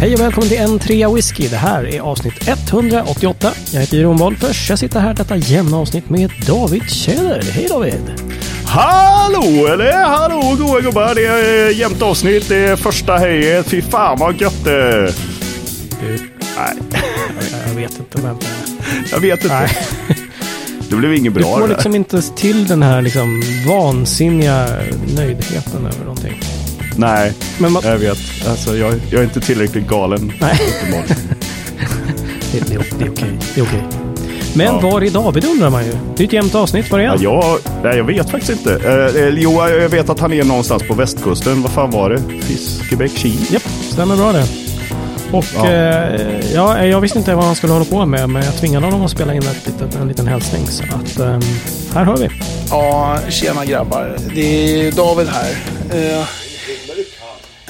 Hej 0.00 0.14
och 0.14 0.20
välkommen 0.20 0.48
till 0.48 0.58
en 0.58 0.78
trea 0.78 1.10
whisky. 1.14 1.48
Det 1.48 1.56
här 1.56 1.94
är 1.94 2.00
avsnitt 2.00 2.48
188. 2.48 3.52
Jag 3.72 3.80
heter 3.80 3.96
Jeroen 3.96 4.16
Wolffers. 4.16 4.70
Jag 4.70 4.78
sitter 4.78 5.00
här 5.00 5.14
detta 5.14 5.36
jämna 5.36 5.76
avsnitt 5.76 6.10
med 6.10 6.30
David 6.46 6.90
Tjäder. 6.90 7.42
Hej 7.42 7.66
David! 7.68 8.00
Hallå 8.64 9.66
eller 9.72 10.04
hallå 10.04 10.56
goa 10.58 10.80
gubbar. 10.80 11.14
Det 11.14 11.26
är 11.26 11.70
jämnt 11.70 12.02
avsnitt. 12.02 12.48
Det 12.48 12.56
är 12.56 12.76
första 12.76 13.16
hejet. 13.16 13.66
Fy 13.66 13.82
fan 13.82 14.18
vad 14.18 14.40
gött 14.40 14.64
det 14.64 14.72
är. 14.72 15.14
Du, 16.00 16.18
Nej, 16.56 16.76
jag, 17.52 17.70
jag 17.70 17.74
vet 17.74 17.98
inte. 17.98 18.20
Vänta. 18.20 18.46
jag 19.12 19.20
vet 19.20 19.42
inte. 19.42 19.54
Nej. 19.54 19.70
Det 20.88 20.96
blev 20.96 21.14
inget 21.14 21.34
Du 21.34 21.40
bra 21.40 21.52
får 21.54 21.60
det 21.60 21.66
där. 21.66 21.74
liksom 21.74 21.94
inte 21.94 22.22
till 22.22 22.66
den 22.66 22.82
här 22.82 23.02
liksom 23.02 23.42
vansinniga 23.68 24.66
nöjdheten 25.16 25.86
över 25.86 26.04
någonting. 26.04 26.40
Nej, 26.96 27.32
Men 27.58 27.72
man, 27.72 27.82
jag 27.84 27.98
vet. 27.98 28.18
Alltså, 28.48 28.76
jag, 28.76 28.94
jag 29.10 29.20
är 29.20 29.24
inte 29.24 29.40
tillräckligt 29.40 29.86
galen. 29.88 30.32
Nej. 30.40 30.60
det, 32.52 32.60
det, 32.68 32.74
är- 32.74 32.86
det 32.98 33.04
är 33.04 33.10
okej. 33.10 33.38
Det 33.54 33.60
är 33.60 33.64
okej. 33.64 33.82
Men 34.54 34.66
Ja. 34.66 34.80
var 34.80 35.02
är 35.02 35.10
David 35.10 35.44
undrar 35.44 35.70
man 35.70 35.84
ju. 35.84 35.92
Det 36.16 36.22
är 36.22 36.26
ett 36.26 36.32
jämnt 36.32 36.54
avsnitt. 36.54 36.90
Var 36.90 36.98
är 36.98 37.02
Ja, 37.04 37.10
han? 37.10 37.22
jag, 37.22 37.58
nej, 37.82 37.96
jag 37.96 38.04
vet 38.04 38.30
faktiskt 38.30 38.52
inte. 38.52 38.74
Eh, 38.84 39.22
eh, 39.22 39.28
jo, 39.36 39.52
jag 39.68 39.88
vet 39.88 40.08
att 40.10 40.20
han 40.20 40.32
är 40.32 40.44
någonstans 40.44 40.82
på 40.82 40.94
västkusten. 40.94 41.62
Vad 41.62 41.70
fan 41.72 41.90
var 41.90 42.10
det? 42.10 42.20
Fiskebäck, 42.42 43.12
Kil? 43.16 43.46
Japp, 43.50 43.62
stämmer 43.92 44.16
bra 44.16 44.32
det. 44.32 44.44
Och 45.32 45.44
Ja. 45.54 45.68
eh, 45.70 46.20
ja, 46.54 46.84
jag 46.86 47.00
visste 47.00 47.18
inte 47.18 47.34
vad 47.34 47.44
han 47.44 47.54
skulle 47.54 47.72
hålla 47.72 47.84
på 47.84 48.06
med, 48.06 48.28
men 48.28 48.42
jag 48.44 48.56
tvingade 48.56 48.86
honom 48.86 49.02
att 49.02 49.10
spela 49.10 49.34
in 49.34 49.42
ett 49.42 49.66
litet, 49.66 49.96
en 50.00 50.08
liten 50.08 50.26
hälsning. 50.26 50.66
Så 50.66 50.82
att 50.84 51.18
ehm, 51.20 51.40
här 51.94 52.04
hör 52.04 52.16
vi. 52.16 52.28
Ja, 52.70 53.18
tjena 53.28 53.64
grabbar. 53.64 54.16
Det 54.34 54.80
är 54.86 54.92
David 54.92 55.28
här. 55.28 55.50
Eh, 56.18 56.24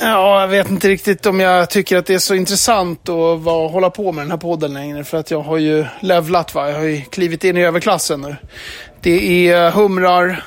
Ja, 0.03 0.41
jag 0.41 0.49
vet 0.49 0.71
inte 0.71 0.89
riktigt 0.89 1.27
om 1.27 1.41
jag 1.41 1.71
tycker 1.71 1.97
att 1.97 2.07
det 2.07 2.15
är 2.15 2.19
så 2.19 2.35
intressant 2.35 3.09
att 3.09 3.41
vara, 3.41 3.69
hålla 3.69 3.91
på 3.91 4.13
med 4.13 4.25
den 4.25 4.31
här 4.31 4.39
podden 4.39 4.73
längre. 4.73 5.05
För 5.05 5.19
att 5.19 5.31
jag 5.31 5.41
har 5.41 5.57
ju 5.57 5.85
levlat 6.01 6.55
va. 6.55 6.71
Jag 6.71 6.77
har 6.77 6.85
ju 6.85 7.01
klivit 7.01 7.45
in 7.45 7.57
i 7.57 7.63
överklassen 7.63 8.21
nu. 8.21 8.37
Det 9.01 9.49
är 9.49 9.67
eh, 9.67 9.73
humrar. 9.73 10.45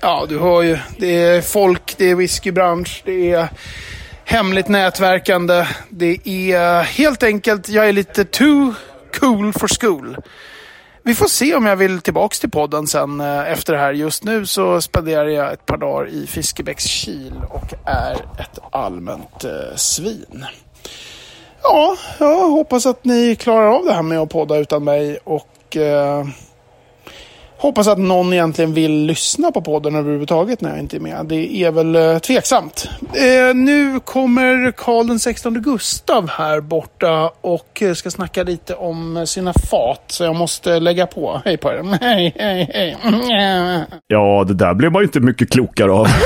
Ja, 0.00 0.26
du 0.28 0.38
hör 0.38 0.62
ju. 0.62 0.78
Det 0.98 1.22
är 1.22 1.40
folk, 1.40 1.94
det 1.96 2.10
är 2.10 2.14
whiskybransch, 2.14 3.02
det 3.04 3.32
är 3.32 3.48
hemligt 4.24 4.68
nätverkande. 4.68 5.66
Det 5.88 6.18
är 6.24 6.78
eh, 6.78 6.82
helt 6.82 7.22
enkelt, 7.22 7.68
jag 7.68 7.88
är 7.88 7.92
lite 7.92 8.24
too 8.24 8.74
cool 9.20 9.52
for 9.52 9.80
school. 9.80 10.16
Vi 11.08 11.14
får 11.14 11.26
se 11.26 11.54
om 11.54 11.66
jag 11.66 11.76
vill 11.76 12.00
tillbaks 12.00 12.40
till 12.40 12.50
podden 12.50 12.86
sen 12.86 13.20
eh, 13.20 13.52
efter 13.52 13.72
det 13.72 13.78
här. 13.78 13.92
Just 13.92 14.24
nu 14.24 14.46
så 14.46 14.80
spenderar 14.80 15.28
jag 15.28 15.52
ett 15.52 15.66
par 15.66 15.76
dagar 15.76 16.08
i 16.08 16.26
Fiskebäckskil 16.26 17.34
och 17.50 17.74
är 17.84 18.14
ett 18.14 18.58
allmänt 18.72 19.44
eh, 19.44 19.76
svin. 19.76 20.46
Ja, 21.62 21.96
jag 22.18 22.48
hoppas 22.48 22.86
att 22.86 23.04
ni 23.04 23.36
klarar 23.36 23.66
av 23.66 23.84
det 23.84 23.92
här 23.92 24.02
med 24.02 24.18
att 24.18 24.28
podda 24.28 24.56
utan 24.56 24.84
mig 24.84 25.18
och 25.24 25.76
eh, 25.76 26.26
hoppas 27.58 27.88
att 27.88 27.98
någon 27.98 28.32
egentligen 28.32 28.74
vill 28.74 28.92
lyssna 28.92 29.50
på 29.50 29.60
podden 29.60 29.94
överhuvudtaget 29.94 30.60
när 30.60 30.70
jag 30.70 30.78
inte 30.78 30.96
är 30.96 31.00
med. 31.00 31.26
Det 31.26 31.64
är 31.64 31.70
väl 31.70 31.96
eh, 31.96 32.18
tveksamt. 32.18 32.88
Eh, 33.00 33.54
nu 33.54 34.00
kommer 34.00 34.72
Karl 34.76 35.06
den 35.06 35.18
16 35.18 35.62
Gustav 35.62 36.28
här 36.30 36.60
borta 36.60 37.30
och 37.40 37.82
eh, 37.82 37.94
ska 37.94 38.10
snacka 38.10 38.42
lite 38.42 38.74
om 38.74 39.26
sina 39.26 39.52
fat. 39.70 40.04
Så 40.06 40.24
jag 40.24 40.36
måste 40.36 40.80
lägga 40.80 41.06
på. 41.06 41.42
Hej 41.44 41.56
på 41.56 41.68
er. 41.70 41.98
Hej, 42.00 42.34
hej, 42.38 42.70
hej. 42.74 42.96
Ja, 44.06 44.44
det 44.48 44.54
där 44.54 44.74
blev 44.74 44.92
man 44.92 45.02
ju 45.02 45.04
inte 45.04 45.20
mycket 45.20 45.50
klokare 45.50 45.92
av. 45.92 46.06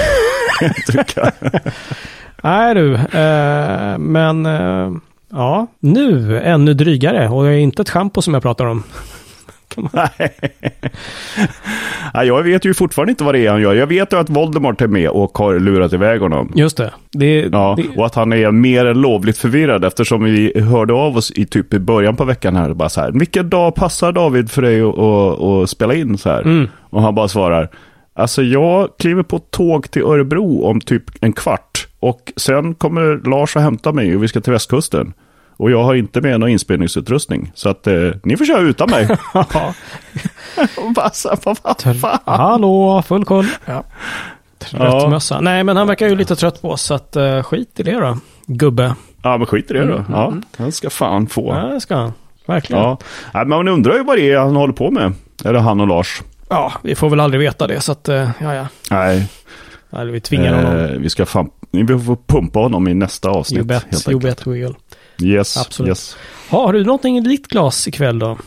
Nej 2.42 2.74
du, 2.74 2.94
eh, 2.94 3.98
men 3.98 4.46
eh, 4.46 4.90
ja, 5.30 5.66
nu 5.80 6.40
ännu 6.40 6.74
drygare. 6.74 7.28
Och 7.28 7.44
det 7.44 7.50
är 7.50 7.58
inte 7.58 7.82
ett 7.82 7.90
schampo 7.90 8.22
som 8.22 8.34
jag 8.34 8.42
pratar 8.42 8.66
om. 8.66 8.82
Nej. 9.92 10.30
Nej, 12.14 12.26
jag 12.26 12.42
vet 12.42 12.64
ju 12.64 12.74
fortfarande 12.74 13.10
inte 13.10 13.24
vad 13.24 13.34
det 13.34 13.46
är 13.46 13.50
han 13.50 13.60
gör. 13.60 13.74
Jag 13.74 13.86
vet 13.86 14.12
ju 14.12 14.18
att 14.18 14.30
Voldemort 14.30 14.80
är 14.80 14.86
med 14.86 15.10
och 15.10 15.38
har 15.38 15.58
lurat 15.58 15.92
iväg 15.92 16.20
honom. 16.20 16.52
Just 16.54 16.76
det. 16.76 16.92
det, 17.12 17.40
Ja, 17.52 17.74
det 17.76 17.98
och 17.98 18.06
att 18.06 18.14
han 18.14 18.32
är 18.32 18.50
mer 18.50 18.86
än 18.86 19.00
lovligt 19.00 19.38
förvirrad 19.38 19.84
eftersom 19.84 20.24
vi 20.24 20.60
hörde 20.60 20.92
av 20.92 21.16
oss 21.16 21.30
i 21.30 21.46
typ 21.46 21.74
i 21.74 21.78
början 21.78 22.16
på 22.16 22.24
veckan 22.24 22.56
här. 22.56 22.74
Bara 22.74 22.88
så 22.88 23.00
här, 23.00 23.12
vilken 23.12 23.50
dag 23.50 23.74
passar 23.74 24.12
David 24.12 24.50
för 24.50 24.62
dig 24.62 24.80
att, 24.82 25.70
spela 25.70 25.94
in 25.94 26.18
så 26.18 26.30
här? 26.30 26.42
Mm. 26.42 26.68
Och 26.90 27.02
han 27.02 27.14
bara 27.14 27.28
svarar, 27.28 27.68
alltså 28.14 28.42
jag 28.42 28.88
kliver 28.98 29.22
på 29.22 29.38
tåg 29.38 29.90
till 29.90 30.02
Örebro 30.02 30.62
om 30.62 30.80
typ 30.80 31.04
en 31.20 31.32
kvart. 31.32 31.88
Och 32.00 32.32
sen 32.36 32.74
kommer 32.74 33.28
Lars 33.30 33.56
och 33.56 33.62
hämta 33.62 33.92
mig 33.92 34.16
och 34.16 34.22
vi 34.22 34.28
ska 34.28 34.40
till 34.40 34.52
västkusten. 34.52 35.12
Och 35.56 35.70
jag 35.70 35.84
har 35.84 35.94
inte 35.94 36.20
med 36.20 36.40
någon 36.40 36.48
inspelningsutrustning. 36.48 37.52
Så 37.54 37.68
att 37.68 37.86
eh, 37.86 37.94
ni 38.24 38.36
får 38.36 38.44
köra 38.44 38.60
utan 38.60 38.90
mig. 38.90 39.08
vad 39.34 39.46
fan? 39.48 39.74
Hallå, 42.24 43.02
full 43.06 43.24
koll. 43.24 43.46
Ja. 43.64 43.84
Trött 44.58 45.22
Ja. 45.30 45.40
Nej, 45.40 45.64
men 45.64 45.76
han 45.76 45.86
verkar 45.86 46.08
ju 46.08 46.16
lite 46.16 46.36
trött 46.36 46.62
på 46.62 46.70
oss, 46.70 46.82
så 46.82 46.94
att, 46.94 47.16
eh, 47.16 47.42
skit 47.42 47.80
i 47.80 47.82
det 47.82 48.00
då. 48.00 48.18
Gubbe. 48.46 48.94
Ja, 49.22 49.36
men 49.38 49.46
skit 49.46 49.70
i 49.70 49.74
det 49.74 49.84
då. 49.86 50.04
Ja, 50.08 50.32
han 50.56 50.72
ska 50.72 50.90
fan 50.90 51.26
få. 51.26 51.54
Ja, 51.54 51.66
det 51.74 51.80
ska 51.80 51.96
han. 51.96 52.12
Verkligen. 52.46 52.82
Ja, 52.82 52.98
Nej, 53.34 53.44
men 53.46 53.48
man 53.48 53.68
undrar 53.68 53.94
ju 53.94 54.04
vad 54.04 54.16
det 54.18 54.30
är 54.30 54.38
han 54.38 54.56
håller 54.56 54.72
på 54.74 54.90
med. 54.90 55.12
Eller 55.44 55.58
han 55.60 55.80
och 55.80 55.86
Lars. 55.88 56.22
Ja, 56.48 56.72
vi 56.82 56.94
får 56.94 57.10
väl 57.10 57.20
aldrig 57.20 57.40
veta 57.40 57.66
det, 57.66 57.80
så 57.80 57.92
att, 57.92 58.08
eh, 58.08 58.30
ja, 58.40 58.54
ja. 58.54 58.66
Nej, 58.90 59.28
Eller 59.92 60.12
vi 60.12 60.20
tvingar 60.20 60.54
honom. 60.54 60.78
eh, 60.84 60.90
vi 60.90 61.10
ska 61.10 61.26
fan, 61.26 61.50
vi 61.70 61.86
får 61.86 62.16
pumpa 62.26 62.58
honom 62.58 62.88
i 62.88 62.94
nästa 62.94 63.28
You 63.28 63.38
avsnitt. 63.38 63.64
bet, 63.66 63.86
helt 63.90 64.08
you 64.08 64.20
bet 64.20 64.46
we 64.46 64.52
will. 64.52 64.74
Yes, 65.22 65.56
Absolut. 65.56 65.88
yes. 65.88 66.16
Ha, 66.50 66.66
har 66.66 66.72
du 66.72 66.84
någonting 66.84 67.18
i 67.18 67.20
ditt 67.20 67.48
glas 67.48 67.88
ikväll 67.88 68.18
då? 68.18 68.38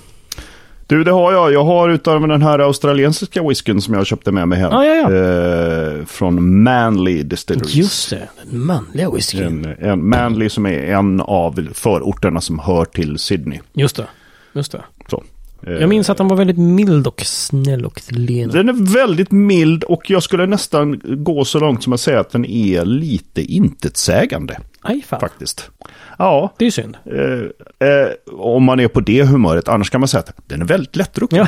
Du, 0.88 1.04
det 1.04 1.12
har 1.12 1.32
jag. 1.34 1.54
Jag 1.54 1.64
har 1.64 1.90
utav 1.90 2.28
den 2.28 2.42
här 2.42 2.60
australiensiska 2.60 3.48
whiskyn 3.48 3.82
som 3.82 3.94
jag 3.94 4.06
köpte 4.06 4.32
med 4.32 4.48
mig 4.48 4.60
hem. 4.60 4.72
Ja, 4.72 4.86
ja, 4.86 4.94
ja. 4.94 5.16
Eh, 5.16 6.06
från 6.06 6.64
Manly 6.64 7.24
Distilleries. 7.24 7.76
Just 7.76 8.10
det, 8.10 8.30
den 8.52 8.66
manliga 8.66 9.12
whiskyn. 9.12 9.66
En, 9.80 9.90
en 9.90 10.10
Manly 10.10 10.50
som 10.50 10.66
är 10.66 10.80
en 10.80 11.22
av 11.22 11.68
förorterna 11.74 12.42
som 12.42 12.60
hör 12.60 12.86
till 12.86 13.20
Sydney. 13.20 13.60
Just 13.74 13.96
det, 13.96 14.08
just 14.54 14.72
det. 14.72 14.84
Så. 15.10 15.24
Eh, 15.66 15.74
Jag 15.74 15.90
minns 15.90 16.10
att 16.10 16.18
den 16.18 16.28
var 16.28 16.36
väldigt 16.38 16.58
mild 16.58 17.08
och 17.08 17.22
snäll 17.26 17.86
och 17.86 18.02
len. 18.10 18.50
Den 18.50 18.70
är 18.70 18.94
väldigt 18.94 19.32
mild 19.32 19.84
och 19.84 20.10
jag 20.10 20.24
skulle 20.24 20.46
nästan 20.46 21.02
gå 21.24 21.46
så 21.46 21.60
långt 21.60 21.84
som 21.84 21.94
att 21.94 22.02
säga 22.02 22.20
att 22.20 22.32
den 22.32 22.46
är 22.46 22.86
lite 22.86 23.42
intetsägande. 23.42 24.58
Aj 24.82 25.02
fan, 25.08 25.20
Faktiskt. 25.20 25.70
Ja, 26.18 26.54
det 26.58 26.66
är 26.66 26.72
synd. 26.72 26.98
eh, 27.06 27.88
eh, 27.90 28.08
om 28.38 28.64
man 28.64 28.80
är 28.80 28.88
på 28.88 29.00
det 29.00 29.24
humöret. 29.24 29.68
Annars 29.68 29.90
kan 29.90 30.02
man 30.02 30.08
säga 30.08 30.20
att 30.28 30.34
den 30.48 30.62
är 30.62 30.66
väldigt 30.66 30.96
lättdrucken. 30.96 31.38
Ja. 31.38 31.48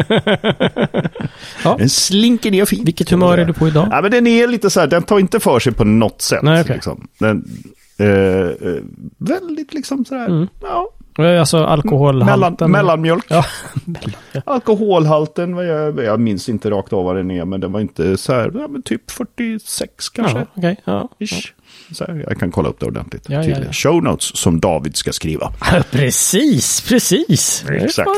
ja. 1.64 1.76
Den 1.80 1.90
slinker 1.90 2.52
ner 2.52 2.66
fint. 2.66 2.88
Vilket 2.88 3.10
humör 3.10 3.38
är 3.38 3.46
du 3.46 3.54
på 3.54 3.68
idag? 3.68 3.88
Ja, 3.92 4.02
men 4.02 4.12
den 4.12 4.28
är 4.28 4.48
lite 4.48 4.70
så 4.70 4.80
här, 4.80 4.88
den 4.88 5.04
tar 5.04 5.20
inte 5.20 5.40
för 5.40 5.60
sig 5.60 5.74
på 5.74 5.84
något 5.84 6.22
sätt. 6.22 6.44
Nej, 6.44 6.62
okej. 6.62 6.76
liksom. 6.76 7.08
den, 7.20 7.46
eh, 7.98 8.08
eh, 8.08 8.82
väldigt 9.18 9.74
liksom 9.74 10.06
så 10.06 10.16
här, 10.16 10.26
Mm. 10.30 10.48
ja, 10.62 10.90
Alltså 11.18 11.58
mellan, 11.58 11.72
alkoholhalten. 11.72 12.72
mellanmjölk. 12.72 13.26
Ja, 13.28 13.46
mellan. 13.86 14.12
Ja. 14.32 14.42
Alkoholhalten, 14.46 15.58
jag, 15.58 16.04
jag 16.04 16.20
minns 16.20 16.50
inte 16.50 16.70
rakt 16.70 16.94
av 16.94 17.06
vad 17.06 17.16
den 17.16 17.32
är, 17.32 17.46
men 17.46 17.60
den 17.60 17.72
var 17.72 17.80
inte 17.80 18.18
så 18.18 18.34
här, 18.34 18.52
ja, 18.54 18.68
typ 18.86 19.12
46 19.12 20.10
kanske. 20.10 20.38
Ja, 20.38 20.46
okej. 20.56 20.78
Ja. 20.86 21.10
Ish. 21.20 21.54
Så 21.92 22.06
här, 22.06 22.26
jag 22.28 22.40
kan 22.40 22.52
kolla 22.52 22.70
upp 22.70 22.80
det 22.80 22.86
ordentligt. 22.86 23.26
Ja, 23.30 23.36
ja, 23.36 23.44
till 23.44 23.64
ja. 23.68 23.74
show 23.74 24.04
notes 24.04 24.38
som 24.38 24.60
David 24.60 24.96
ska 24.96 25.12
skriva. 25.14 25.54
Ja, 25.72 25.84
precis, 25.92 26.82
precis. 26.82 27.66
Exakt. 27.70 28.10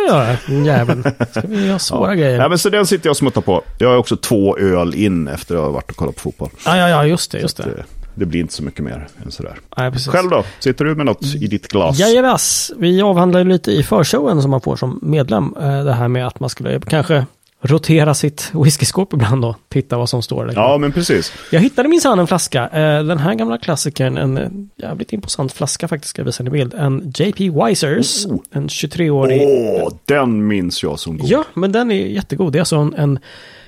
jäveln. 0.66 1.04
Ska 1.32 1.42
vi 1.48 1.66
göra 1.68 1.80
svåra 1.80 2.16
grejer? 2.16 2.40
Ja, 2.40 2.50
men 2.50 2.58
så 2.58 2.70
den 2.70 2.86
sitter 2.86 3.08
jag 3.08 3.12
och 3.12 3.18
smuttar 3.18 3.42
på. 3.42 3.62
Jag 3.78 3.90
har 3.90 3.98
också 3.98 4.18
två 4.18 4.58
öl 4.58 4.96
in 4.96 5.28
efter 5.28 5.56
att 5.56 5.62
ha 5.62 5.70
varit 5.72 5.92
och 5.92 5.98
kollat 5.98 6.16
på 6.16 6.22
fotboll. 6.22 6.50
Ja, 6.66 6.78
ja, 6.78 6.90
ja, 6.90 7.06
just 7.06 7.32
det, 7.32 7.40
just 7.40 7.58
Det, 7.58 7.64
det. 7.64 7.84
Det 8.20 8.26
blir 8.26 8.40
inte 8.42 8.54
så 8.54 8.64
mycket 8.64 8.84
mer 8.84 9.08
än 9.26 9.32
sådär. 9.32 9.56
Nej, 9.78 9.92
precis. 9.92 10.08
Själv 10.08 10.30
då? 10.30 10.44
Sitter 10.60 10.86
du 10.86 10.96
med 10.96 11.06
något 11.06 11.26
i 11.36 11.48
ditt 11.48 11.68
glas? 11.68 12.00
Jajebas, 12.00 12.72
vi 12.78 13.02
avhandlade 13.02 13.46
lite 13.46 13.72
i 13.72 13.84
förshowen 13.84 14.42
som 14.42 14.52
man 14.52 14.62
får 14.62 14.76
som 14.76 15.00
medlem. 15.02 15.54
eh, 15.62 15.84
Det 15.84 15.94
här 15.94 16.08
med 16.08 16.28
att 16.28 16.40
man 16.40 16.50
skulle 16.50 16.80
kanske 16.80 17.26
rotera 17.62 18.14
sitt 18.14 18.52
whiskyskåp 18.54 19.14
ibland 19.14 19.42
då. 19.42 19.56
Titta 19.70 19.98
vad 19.98 20.10
som 20.10 20.22
står 20.22 20.46
där. 20.46 20.54
Ja, 20.56 20.78
men 20.78 20.92
precis. 20.92 21.34
Jag 21.52 21.60
hittade 21.60 21.90
minsann 21.90 22.20
en 22.20 22.28
flaska. 22.28 22.68
eh, 22.68 23.04
Den 23.04 23.18
här 23.18 23.34
gamla 23.34 23.58
klassikern, 23.58 24.18
en 24.18 24.38
eh, 24.38 24.50
jävligt 24.76 25.14
imposant 25.14 25.52
flaska 25.54 25.88
faktiskt, 25.88 26.10
ska 26.10 26.20
jag 26.22 26.26
visa 26.26 26.44
en 26.44 26.52
bild. 26.52 26.74
En 26.74 27.14
JP 27.16 27.50
Wisers, 27.50 28.26
Oh. 28.26 28.40
en 28.52 28.68
23-årig. 28.68 29.42
Åh, 29.42 29.90
den 30.06 30.48
minns 30.48 30.84
jag 30.84 31.00
som 31.00 31.18
god. 31.18 31.30
Ja, 31.30 31.44
men 31.54 31.72
den 31.72 31.92
är 31.92 32.06
jättegod. 32.06 32.54
Det 32.54 32.58
är 32.58 32.62
alltså 32.62 32.76
en, 32.76 32.94
en, 32.94 33.20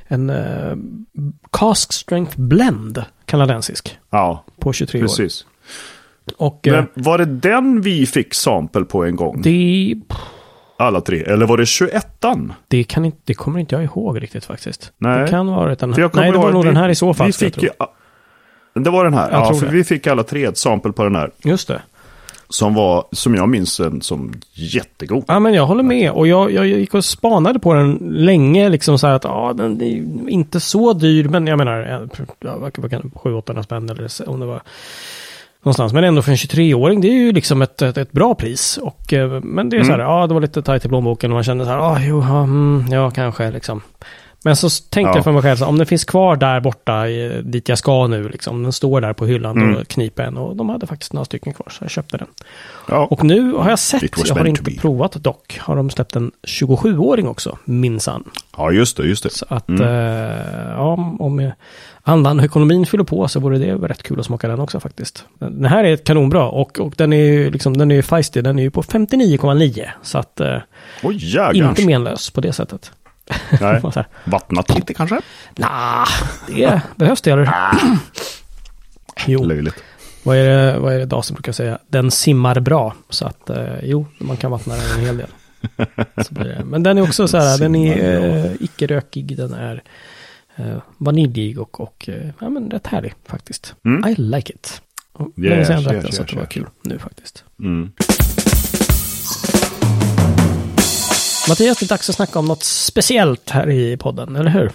en 0.07 0.30
eh, 0.30 0.75
cask 1.52 1.94
strength 1.94 2.40
blend, 2.40 3.04
kanadensisk, 3.30 3.98
Ja, 4.10 4.44
på 4.60 4.74
23 4.74 5.00
år. 5.00 5.04
precis. 5.04 5.46
Och 6.38 6.68
eh, 6.68 6.74
Men 6.74 6.88
var 6.94 7.18
det 7.18 7.26
den 7.26 7.81
vi 7.81 8.06
fick 8.06 8.34
sample 8.34 8.86
på 8.86 9.04
en 9.06 9.16
gång? 9.16 9.42
det, 9.42 9.96
Alla 10.78 11.02
tre? 11.02 11.24
Eller 11.24 11.46
var 11.46 11.58
det 11.58 11.64
21an? 11.64 12.52
det, 12.68 12.84
kan 12.84 13.06
inte, 13.06 13.18
det 13.26 13.34
kommer 13.34 13.60
inte 13.60 13.76
jag 13.76 13.84
ihåg 13.84 14.22
riktigt 14.24 14.46
faktiskt. 14.46 14.92
Nej. 14.98 15.20
Det 15.22 15.28
kan 15.28 15.48
vara 15.48 15.76
den 15.76 15.94
här. 15.94 16.10
Nej, 16.14 16.31
det 16.31 16.38
var 16.38 16.52
nog 16.52 16.64
vi- 16.64 16.68
den 16.70 16.78
här 16.78 16.90
i 16.90 16.96
så 16.96 17.14
fall. 17.14 17.28
Vi 17.28 17.34
fick. 17.34 17.66
Det 18.74 18.90
var 18.90 19.04
den 19.04 19.14
här. 19.14 19.31
Jag 19.31 19.42
Ja, 19.46 19.54
för 19.54 19.66
det. 19.66 19.72
vi 19.72 19.84
fick 19.84 20.08
alla 20.08 20.24
tre 20.24 20.46
ett 20.46 20.58
sample 20.58 20.92
på 20.92 21.04
den 21.04 21.16
här. 21.16 21.31
Just 21.44 21.68
det. 21.68 21.81
Som 22.51 22.74
var, 22.74 23.06
som 23.12 23.36
jag 23.36 23.50
minns 23.50 23.78
den 23.78 24.01
som 24.01 24.34
jättegod. 24.54 25.24
Ja, 25.28 25.40
men 25.40 25.54
jag 25.54 25.66
håller 25.66 25.84
med. 25.84 26.12
Och 26.12 26.28
jag, 26.28 26.51
jag 26.51 26.68
gick 26.68 26.94
och 26.94 27.06
spanade 27.06 27.60
på 27.60 27.74
den 27.74 27.94
länge. 28.12 28.69
Liksom 28.69 29.00
så 29.00 29.07
här 29.07 29.13
att 29.13 29.24
ja, 29.24 29.54
den 29.57 29.81
är 29.81 30.30
inte 30.30 30.60
så 30.60 30.94
dyr. 30.94 31.28
Men 31.28 31.48
jag 31.48 31.57
menar, 31.57 31.92
eh, 31.92 32.00
vad 32.60 32.74
kan- 32.74 32.81
vad 32.81 32.92
kan 32.92 33.12
700-800 33.16 33.63
spänn 33.63 33.90
eller 33.90 34.30
om 34.30 34.40
det 34.40 34.46
var 34.46 34.62
någonstans. 35.63 35.94
Men 35.94 36.04
ändå 36.04 36.22
för 36.22 36.31
en 36.31 36.38
23-åring, 36.38 37.01
det 37.01 37.07
är 37.07 37.13
ju 37.13 37.31
liksom 37.31 37.62
ett, 37.62 37.81
ett, 37.81 37.98
ett 37.98 38.12
bra 38.12 38.36
pris. 38.36 38.78
Och, 38.81 39.13
eh, 39.13 39.42
men 39.44 39.69
det 39.69 39.78
är 39.78 39.84
så 39.84 39.92
här, 39.92 40.00
Mm. 40.00 40.07
ja, 40.12 40.28
det 40.28 40.34
var 40.34 40.42
lite 40.42 40.62
tajt 40.62 40.86
i 40.86 40.90
plånboken 40.90 41.31
och 41.31 41.36
man 41.36 41.44
kände 41.44 41.63
så 41.66 41.69
här, 41.72 41.78
ja, 41.78 41.98
jo, 42.02 42.22
ja, 42.30 42.44
mm, 42.44 42.86
ja 42.92 43.12
kanske 43.12 43.52
liksom. 43.52 43.81
Men 44.44 44.56
så 44.56 44.69
tänkte 44.69 45.00
Ja. 45.09 45.15
jag 45.15 45.24
för 45.24 45.31
mig 45.31 45.41
själv, 45.41 45.57
så, 45.57 45.65
om 45.65 45.77
den 45.77 45.86
finns 45.88 46.06
kvar 46.06 46.36
där 46.36 46.59
borta 46.59 47.06
dit 47.44 47.69
jag 47.69 47.77
ska 47.77 48.07
nu, 48.07 48.30
liksom, 48.30 48.63
den 48.63 48.71
står 48.74 49.01
där 49.01 49.13
på 49.13 49.25
hyllan, 49.25 49.57
Mm. 49.57 49.74
då 49.75 49.86
kniper 49.86 50.24
en. 50.24 50.38
Och 50.38 50.56
de 50.56 50.69
hade 50.69 50.88
faktiskt 50.88 51.13
några 51.13 51.25
stycken 51.25 51.53
kvar, 51.53 51.68
så 51.71 51.83
jag 51.83 51.91
köpte 51.91 52.18
den. 52.18 52.27
Ja. 52.88 53.07
Och 53.12 53.24
nu 53.24 53.53
har 53.53 53.69
jag 53.69 53.80
sett, 53.80 54.27
jag 54.27 54.36
har 54.36 54.45
inte 54.45 54.63
provat 54.71 55.12
dock, 55.13 55.57
har 55.62 55.75
de 55.75 55.89
släppt 55.89 56.15
en 56.15 56.31
27-åring 56.47 57.27
också, 57.27 57.57
minsann. 57.65 58.24
ja, 58.57 58.71
just 58.71 58.97
det, 58.97 59.03
just 59.03 59.24
det. 59.24 59.30
Så 59.30 59.45
att, 59.50 59.69
Mm. 59.69 59.81
eh, 59.81 60.69
ja, 60.75 61.15
om 61.19 61.51
andan 62.03 62.39
och 62.39 62.45
ekonomin 62.45 62.85
fyller 62.85 63.03
på 63.03 63.27
så 63.27 63.39
vore 63.39 63.57
det 63.57 63.74
rätt 63.75 64.03
kul 64.03 64.19
att 64.19 64.25
smaka 64.25 64.47
den 64.47 64.59
också 64.59 64.80
faktiskt. 64.80 65.25
Den 65.39 65.65
här 65.65 65.83
är 65.83 65.95
kanonbra 65.97 66.50
och, 66.50 66.80
och 66.80 66.94
den 66.97 67.13
är 67.13 67.18
ju 67.24 67.51
liksom, 67.51 67.77
den 67.77 67.92
är 67.92 68.01
feisty, 68.01 68.42
den 68.42 68.59
är 68.59 68.63
ju 68.63 68.71
på 68.71 68.81
59,9. 68.83 69.85
Så 70.03 70.18
att, 70.18 70.39
eh, 70.39 70.57
Oj, 71.03 71.38
inte 71.53 71.85
menlös 71.85 72.30
på 72.30 72.42
det 72.42 72.53
sättet. 72.53 72.92
Nej, 73.62 73.81
vattnat 74.26 74.76
lite 74.76 74.94
kanske? 74.94 75.22
Nah, 75.56 76.08
det 76.48 76.81
behövs 76.96 77.22
det 77.22 77.31
eller? 77.31 77.54
Jo, 79.28 79.44
Löjligt. 79.44 79.84
vad 80.24 80.38
är 80.38 80.44
det, 80.44 80.80
vad 80.80 80.94
är 80.94 81.00
det 81.00 81.06
Dasen 81.06 81.36
brukar 81.36 81.52
säga? 81.52 81.80
Den 81.88 82.12
simmar 82.12 82.60
bra. 82.60 82.96
Så 83.10 83.26
att 83.26 83.50
eh, 83.50 83.66
jo, 83.84 84.06
man 84.20 84.38
kan 84.38 84.52
vattna 84.52 84.76
den 84.76 85.00
en 85.00 85.06
hel 85.06 85.18
del. 85.18 85.30
Men 86.66 86.84
den 86.84 86.98
är 86.98 87.02
också 87.02 87.28
så 87.28 87.38
här, 87.38 87.58
den 87.58 87.76
är 87.76 87.94
Simmar 87.94 88.30
bra. 88.30 88.50
eh, 88.50 88.52
icke-rökig, 88.60 89.38
den 89.38 89.54
är 89.54 89.84
eh, 90.56 90.78
vaniljig 90.98 91.60
och, 91.60 91.80
och 91.80 92.10
eh, 92.10 92.30
ja, 92.40 92.50
men 92.50 92.72
rätt 92.72 92.88
härlig 92.88 93.14
faktiskt. 93.26 93.76
Mm. 93.86 94.10
I 94.10 94.16
like 94.16 94.54
it. 94.54 94.81
Yes, 95.20 95.31
länge 95.36 95.66
sedan 95.66 95.76
jag 95.76 95.84
drack 95.84 95.94
yes, 95.94 96.04
den 96.04 96.12
så 96.12 96.18
yes, 96.18 96.20
att 96.20 96.28
det 96.28 96.36
var 96.36 96.44
yes. 96.44 96.54
kul 96.54 96.66
nu 96.81 97.00
faktiskt. 97.00 97.44
Mm. 97.60 97.92
Mattias, 101.50 101.78
det 101.80 101.86
är 101.86 101.88
dags 101.88 102.10
att 102.10 102.16
snacka 102.16 102.40
om 102.40 102.46
något 102.46 102.63
speciellt 102.63 103.50
här 103.50 103.69
i 103.69 103.98
podden, 103.98 104.36
eller 104.36 104.50
hur? 104.50 104.72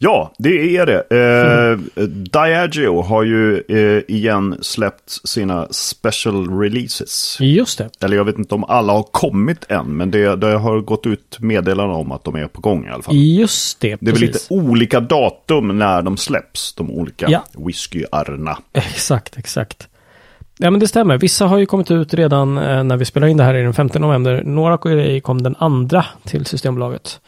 Ja, 0.00 0.32
det 0.38 0.76
är 0.76 0.86
det. 0.86 1.00
Eh, 1.16 2.02
Diageo 2.06 3.02
har 3.02 3.22
ju 3.22 3.62
eh, 3.68 4.02
igen 4.16 4.58
släppt 4.62 5.28
sina 5.28 5.68
special 5.70 6.58
releases. 6.60 7.36
Just 7.40 7.78
det. 7.78 7.90
Eller 8.04 8.16
jag 8.16 8.24
vet 8.24 8.38
inte 8.38 8.54
om 8.54 8.64
alla 8.64 8.92
har 8.92 9.02
kommit 9.02 9.64
än, 9.70 9.96
men 9.96 10.10
det, 10.10 10.36
det 10.36 10.46
har 10.58 10.80
gått 10.80 11.06
ut 11.06 11.36
meddelanden 11.40 11.96
om 11.96 12.12
att 12.12 12.24
de 12.24 12.34
är 12.36 12.46
på 12.46 12.60
gång 12.60 12.86
i 12.86 12.90
alla 12.90 13.02
fall. 13.02 13.16
Just 13.16 13.80
det, 13.80 13.96
Det 14.00 14.10
är 14.10 14.12
väl 14.12 14.20
lite 14.20 14.38
olika 14.50 15.00
datum 15.00 15.78
när 15.78 16.02
de 16.02 16.16
släpps, 16.16 16.72
de 16.74 16.90
olika 16.90 17.26
Ja. 17.30 17.44
whiskyarna. 17.66 18.58
Exakt, 18.72 19.38
exakt. 19.38 19.88
Ja 20.58 20.70
men 20.70 20.80
det 20.80 20.88
stämmer. 20.88 21.18
Vissa 21.18 21.46
har 21.46 21.58
ju 21.58 21.66
kommit 21.66 21.90
ut 21.90 22.14
redan 22.14 22.58
eh, 22.58 22.84
när 22.84 22.96
vi 22.96 23.04
spelar 23.04 23.26
in 23.26 23.36
det 23.36 23.44
här 23.44 23.54
i 23.54 23.62
den 23.62 23.74
5 23.74 23.88
november. 23.94 24.42
Några 24.44 24.76
grejer 24.76 25.20
kom 25.20 25.42
den 25.42 25.54
andra 25.58 26.04
till 26.24 26.46
Systembolaget. 26.46 27.20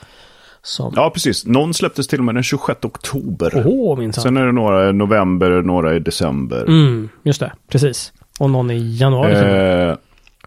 Som... 0.62 0.92
Ja, 0.96 1.10
precis. 1.10 1.46
Någon 1.46 1.74
släpptes 1.74 2.08
till 2.08 2.18
och 2.18 2.24
med 2.24 2.34
den 2.34 2.42
26 2.42 2.84
oktober. 2.84 3.62
Minsann. 3.98 4.22
Sen 4.22 4.36
är 4.36 4.46
det 4.46 4.52
några 4.52 4.90
i 4.90 4.92
november, 4.92 5.50
några 5.62 5.94
i 5.96 5.98
december. 5.98 6.62
Mm, 6.68 7.08
just 7.22 7.40
det, 7.40 7.52
precis. 7.68 8.12
Och 8.38 8.50
någon 8.50 8.70
i 8.70 8.96
januari. 8.96 9.32
och. 9.34 9.38
Eh, 9.38 9.96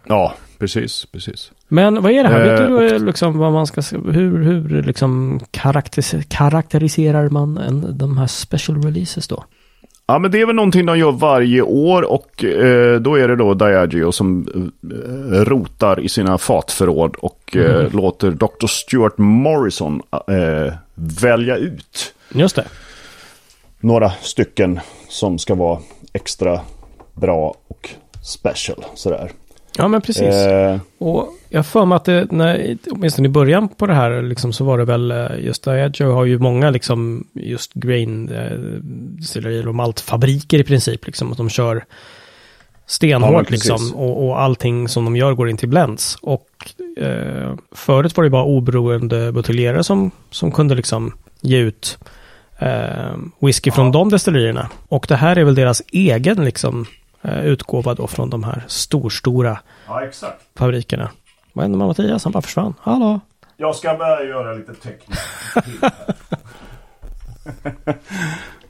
ja, 0.06 0.34
precis, 0.58 1.06
precis. 1.12 1.52
Men 1.68 2.02
vad 2.02 2.12
är 2.12 2.22
det 2.22 2.28
här? 2.28 2.44
eh, 2.44 2.58
Vet 2.60 2.68
du 2.90 2.96
eh, 2.96 3.02
liksom 3.04 3.38
vad 3.38 3.52
man 3.52 3.66
ska? 3.66 3.80
Hur, 4.04 4.42
hur 4.42 4.82
liksom 4.82 5.40
karaktäris- 5.52 6.24
karaktäriserar 6.28 7.28
man 7.28 7.58
en, 7.58 7.98
de 7.98 8.18
här 8.18 8.26
special 8.26 8.82
releases 8.82 9.28
då? 9.28 9.44
Ja, 10.06 10.18
men 10.18 10.30
det 10.30 10.40
är 10.40 10.46
väl 10.46 10.56
någonting 10.56 10.86
de 10.86 10.98
gör 10.98 11.12
varje 11.12 11.62
år 11.62 12.02
och 12.12 12.44
eh, 12.44 13.00
då 13.00 13.14
är 13.14 13.28
det 13.28 13.36
då 13.36 13.54
Diageo 13.54 14.12
som 14.12 14.46
eh, 14.92 15.40
rotar 15.44 16.00
i 16.00 16.08
sina 16.08 16.38
fatförråd 16.38 17.16
och 17.18 17.56
eh, 17.56 17.74
Mm. 17.80 17.92
låter 17.92 18.30
Dr. 18.30 18.66
Stuart 18.66 19.18
Morrison 19.18 20.02
eh, 20.14 20.72
välja 20.94 21.56
ut 21.56 22.14
Just 22.34 22.56
det. 22.56 22.64
några 23.80 24.10
stycken 24.10 24.80
som 25.08 25.38
ska 25.38 25.54
vara 25.54 25.78
extra 26.12 26.60
bra 27.14 27.54
och 27.68 27.90
special. 28.22 28.84
Sådär. 28.94 29.30
Ja 29.78 29.88
men 29.88 30.00
precis. 30.00 30.34
Eh, 30.34 30.78
Och 30.98 31.28
jag 31.48 31.66
för 31.66 31.84
mig 31.84 31.96
att 31.96 32.04
det, 32.04 32.32
när, 32.32 32.76
åtminstone 32.90 33.28
i 33.28 33.30
början 33.30 33.68
på 33.68 33.86
det 33.86 33.94
här, 33.94 34.22
liksom, 34.22 34.52
så 34.52 34.64
var 34.64 34.78
det 34.78 34.84
väl 34.84 35.10
eh, 35.10 35.26
just 35.40 35.64
Diageo 35.64 36.12
har 36.12 36.24
ju 36.24 36.38
många 36.38 36.70
liksom 36.70 37.26
just 37.32 37.74
grain 37.74 38.28
eh, 38.32 38.58
distillerier 39.18 39.68
och 39.68 39.74
maltfabriker 39.74 40.58
i 40.58 40.64
princip. 40.64 41.06
Liksom, 41.06 41.30
att 41.32 41.36
de 41.38 41.48
kör 41.50 41.76
Ja, 41.76 42.86
stenhårt 42.86 43.48
precis. 43.48 43.70
liksom. 43.70 43.94
Och, 43.94 44.26
och 44.26 44.40
allting 44.40 44.88
som 44.88 45.04
de 45.04 45.16
gör 45.16 45.32
går 45.34 45.48
in 45.50 45.56
till 45.56 45.68
blends. 45.68 46.16
Och 46.22 46.48
eh, 47.00 47.54
förut 47.72 48.16
var 48.16 48.24
det 48.24 48.30
bara 48.30 48.44
oberoende 48.44 49.32
buteljerare 49.32 49.84
som, 49.84 50.10
som 50.30 50.52
kunde 50.52 50.74
liksom 50.74 51.12
ge 51.40 51.58
ut 51.58 51.98
eh, 52.58 53.16
whisky 53.40 53.70
från 53.70 53.92
de 53.92 54.08
destillerierna. 54.10 54.68
Och 54.88 55.06
det 55.08 55.16
här 55.16 55.36
är 55.38 55.44
väl 55.44 55.54
deras 55.54 55.82
egen 55.92 56.44
liksom 56.44 56.80
eh, 56.80 56.86
utgåva 57.24 57.94
då 57.94 58.06
från 58.06 58.30
de 58.30 58.44
här 58.44 58.64
storstora 58.68 59.58
ja, 59.86 60.04
exakt. 60.04 60.42
fabrikerna. 60.58 61.10
Vad 61.52 61.62
hände 61.64 61.78
med 61.78 61.86
Mattias? 61.86 62.24
Han 62.24 62.32
bara 62.32 62.42
försvann. 62.42 62.74
Hallå? 62.80 63.20
Jag 63.56 63.76
ska 63.76 63.94
börja 63.94 64.24
göra 64.24 64.54
lite 64.54 64.74
tekniskt. 64.74 65.22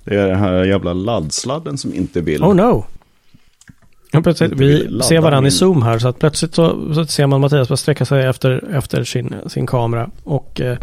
det 0.05 0.17
är 0.17 0.29
den 0.29 0.39
här 0.39 0.65
jävla 0.65 0.93
laddsladden 0.93 1.79
som 1.79 1.95
inte 1.95 2.21
vill. 2.21 2.45
Oh 2.45 2.55
no! 2.55 2.87
Ja, 4.13 4.21
plötsligt, 4.21 4.53
vi 4.53 5.01
ser 5.03 5.21
varandra 5.21 5.49
i 5.49 5.51
Zoom 5.51 5.83
här 5.83 5.99
så 5.99 6.09
att 6.09 6.19
plötsligt 6.19 6.55
så, 6.55 6.95
så 6.95 7.07
ser 7.07 7.27
man 7.27 7.41
Mattias 7.41 7.69
bara 7.69 7.77
sträcka 7.77 8.05
sig 8.05 8.27
efter, 8.27 8.75
efter 8.75 9.05
sin, 9.05 9.35
sin 9.47 9.67
kamera 9.67 10.11
och 10.25 10.61
eh, 10.61 10.79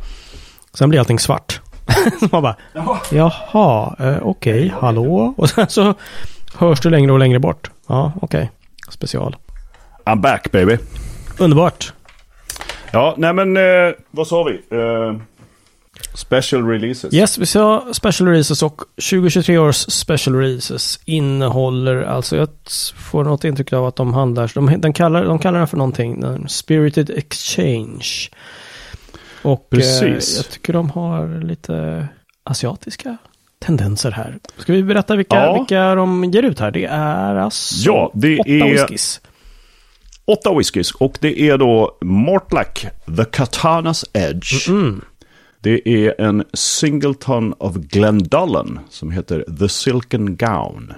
sen 0.73 0.89
blir 0.89 0.99
allting 0.99 1.19
svart. 1.19 1.61
man 2.31 2.41
bara, 2.41 2.55
jaha, 3.11 3.95
eh, 3.99 4.17
okej, 4.21 4.73
hallå? 4.79 5.33
Och 5.37 5.49
sen 5.49 5.67
så 5.69 5.93
hörs 6.57 6.79
du 6.79 6.89
längre 6.89 7.11
och 7.11 7.19
längre 7.19 7.39
bort. 7.39 7.71
Ja, 7.87 8.11
okej. 8.21 8.51
Special. 8.89 9.35
I'm 10.05 10.21
back 10.21 10.51
baby. 10.51 10.77
Underbart. 11.39 11.93
Ja, 12.91 13.15
nej 13.17 13.33
men 13.33 13.57
eh, 13.57 13.93
vad 14.11 14.27
sa 14.27 14.43
vi? 14.43 14.77
Eh, 14.77 15.21
special 16.13 16.67
releases. 16.67 17.13
Yes, 17.13 17.37
vi 17.37 17.45
sa 17.45 17.93
special 17.93 18.27
releases 18.29 18.63
och 18.63 18.81
2023 19.09 19.57
års 19.57 19.75
special 19.75 20.35
releases 20.35 20.99
innehåller, 21.05 22.01
alltså 22.03 22.37
jag 22.37 22.47
får 22.95 23.23
något 23.23 23.43
intryck 23.43 23.73
av 23.73 23.85
att 23.85 23.95
de 23.95 24.13
handlar, 24.13 24.51
de, 24.55 24.81
den 24.81 24.93
kallar, 24.93 25.25
de 25.25 25.39
kallar 25.39 25.59
den 25.59 25.67
för 25.67 25.77
någonting, 25.77 26.19
den 26.19 26.49
Spirited 26.49 27.09
Exchange. 27.09 28.05
Och 29.41 29.67
eh, 29.71 29.77
Precis. 29.77 30.37
jag 30.37 30.49
tycker 30.49 30.73
de 30.73 30.89
har 30.89 31.43
lite 31.43 32.07
asiatiska 32.43 33.17
tendenser 33.65 34.11
här. 34.11 34.37
Ska 34.57 34.73
vi 34.73 34.83
berätta 34.83 35.15
vilka, 35.15 35.35
Ja. 35.35 35.53
vilka 35.53 35.95
de 35.95 36.23
ger 36.23 36.43
ut 36.43 36.59
här? 36.59 36.71
Det 36.71 36.85
är 36.85 37.35
alltså 37.35 37.85
Ja, 37.91 38.11
det 38.13 38.39
åtta 38.39 38.49
är- 38.49 38.71
whiskys. 38.71 39.21
Åtta 40.25 40.53
whiskys 40.57 40.91
och 40.91 41.17
det 41.21 41.41
är 41.41 41.57
då 41.57 41.97
Mortlack, 42.01 42.85
The 43.05 43.23
Katana's 43.23 44.03
Edge. 44.13 44.69
Mm. 44.69 45.01
Det 45.59 45.89
är 45.89 46.21
en 46.21 46.43
Singleton 46.53 47.53
of 47.57 47.75
Glendullen 47.75 48.79
som 48.89 49.11
heter 49.11 49.45
The 49.59 49.69
Silken 49.69 50.35
Gown. 50.37 50.93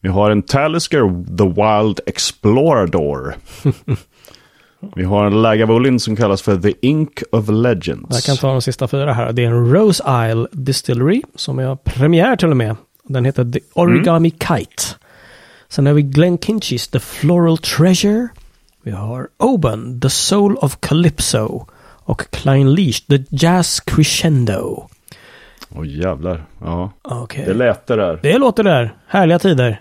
Vi 0.00 0.08
har 0.08 0.30
en 0.30 0.42
Talisker 0.42 1.00
The 1.38 1.44
Wild 1.44 2.00
Explorador. 2.06 3.34
Vi 4.96 5.04
har 5.04 5.26
en 5.26 5.42
Lagavulin 5.42 6.00
som 6.00 6.16
kallas 6.16 6.42
för 6.42 6.56
The 6.56 6.72
Ink 6.80 7.22
of 7.32 7.48
Legends. 7.48 8.08
Jag 8.10 8.22
kan 8.22 8.36
ta 8.36 8.48
de 8.52 8.62
sista 8.62 8.88
fyra 8.88 9.12
här. 9.12 9.32
Det 9.32 9.42
är 9.44 9.46
en 9.46 9.72
Rose 9.74 10.02
Isle 10.30 10.46
Distillery 10.52 11.22
som 11.34 11.58
jag 11.58 11.68
har 11.68 11.76
premiär 11.76 12.36
till 12.36 12.50
och 12.50 12.56
med. 12.56 12.76
Den 13.04 13.24
heter 13.24 13.52
The 13.52 13.60
Origami 13.74 14.30
Kite. 14.30 14.82
Sen 15.68 15.86
har 15.86 15.92
vi 15.92 16.02
Glen 16.02 16.38
Kinchis 16.38 16.88
The 16.88 16.98
Floral 17.00 17.58
Treasure. 17.58 18.28
Vi 18.82 18.90
har 18.90 19.28
Oban 19.36 20.00
The 20.00 20.10
Soul 20.10 20.56
of 20.56 20.76
Calypso. 20.80 21.66
Och 22.04 22.30
Klein 22.30 22.74
Leash 22.74 23.00
The 23.08 23.18
Jazz 23.30 23.80
Crescendo. 23.80 24.88
Åh 25.74 25.86
jävlar. 25.88 26.44
Ja, 26.64 26.90
Okej. 27.02 27.44
det 27.46 27.54
lät 27.54 27.86
det 27.86 27.96
där. 27.96 28.18
Det 28.22 28.38
låter 28.38 28.62
där. 28.64 28.94
Härliga 29.06 29.38
tider. 29.38 29.80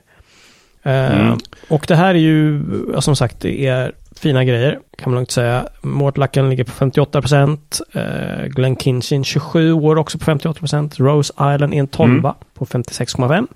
Eh, 0.84 1.22
Mm. 1.22 1.38
Och 1.70 1.86
det 1.88 1.96
här 1.96 2.10
är 2.16 2.20
ju, 2.20 2.62
som 3.00 3.16
sagt, 3.16 3.40
det 3.40 3.68
är 3.68 3.92
fina 4.18 4.44
grejer. 4.44 4.80
Kan 4.98 5.12
man 5.12 5.16
lugnt 5.16 5.32
säga. 5.32 5.68
Mortlacken 5.82 6.50
ligger 6.50 6.64
på 6.64 6.72
58%. 6.72 7.58
Uh, 7.96 8.48
Glen 8.48 8.76
Kinchin 8.78 9.24
27 9.24 9.74
år 9.74 9.96
också 9.98 10.18
på 10.18 10.32
58%. 10.32 10.98
Rose 10.98 11.34
Island 11.34 11.74
är 11.74 11.78
en 11.78 11.88
12 11.88 12.12
Mm. 12.12 12.34
på 12.54 12.66
56,5. 12.66 13.48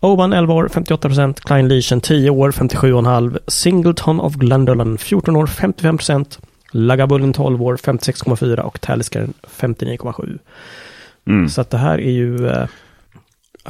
Oban 0.00 0.32
11 0.32 0.54
år 0.54 0.68
58%, 0.68 1.40
Klein 1.40 1.68
Leischen 1.68 2.00
10 2.00 2.30
år 2.30 2.50
57,5%, 2.50 3.38
Singleton 3.46 4.20
of 4.20 4.34
Glendullen 4.34 4.98
14 4.98 5.36
år 5.36 5.46
55%, 5.46 6.38
Lagabullen 6.70 7.32
12 7.32 7.62
år 7.62 7.76
56,4% 7.76 8.60
och 8.60 8.80
Taliskaren 8.80 9.32
59,7%. 9.60 10.38
Mm. 11.26 11.48
Så 11.48 11.60
att 11.60 11.70
det 11.70 11.78
här 11.78 12.00
är 12.00 12.10
ju 12.10 12.36
uh, 12.38 12.66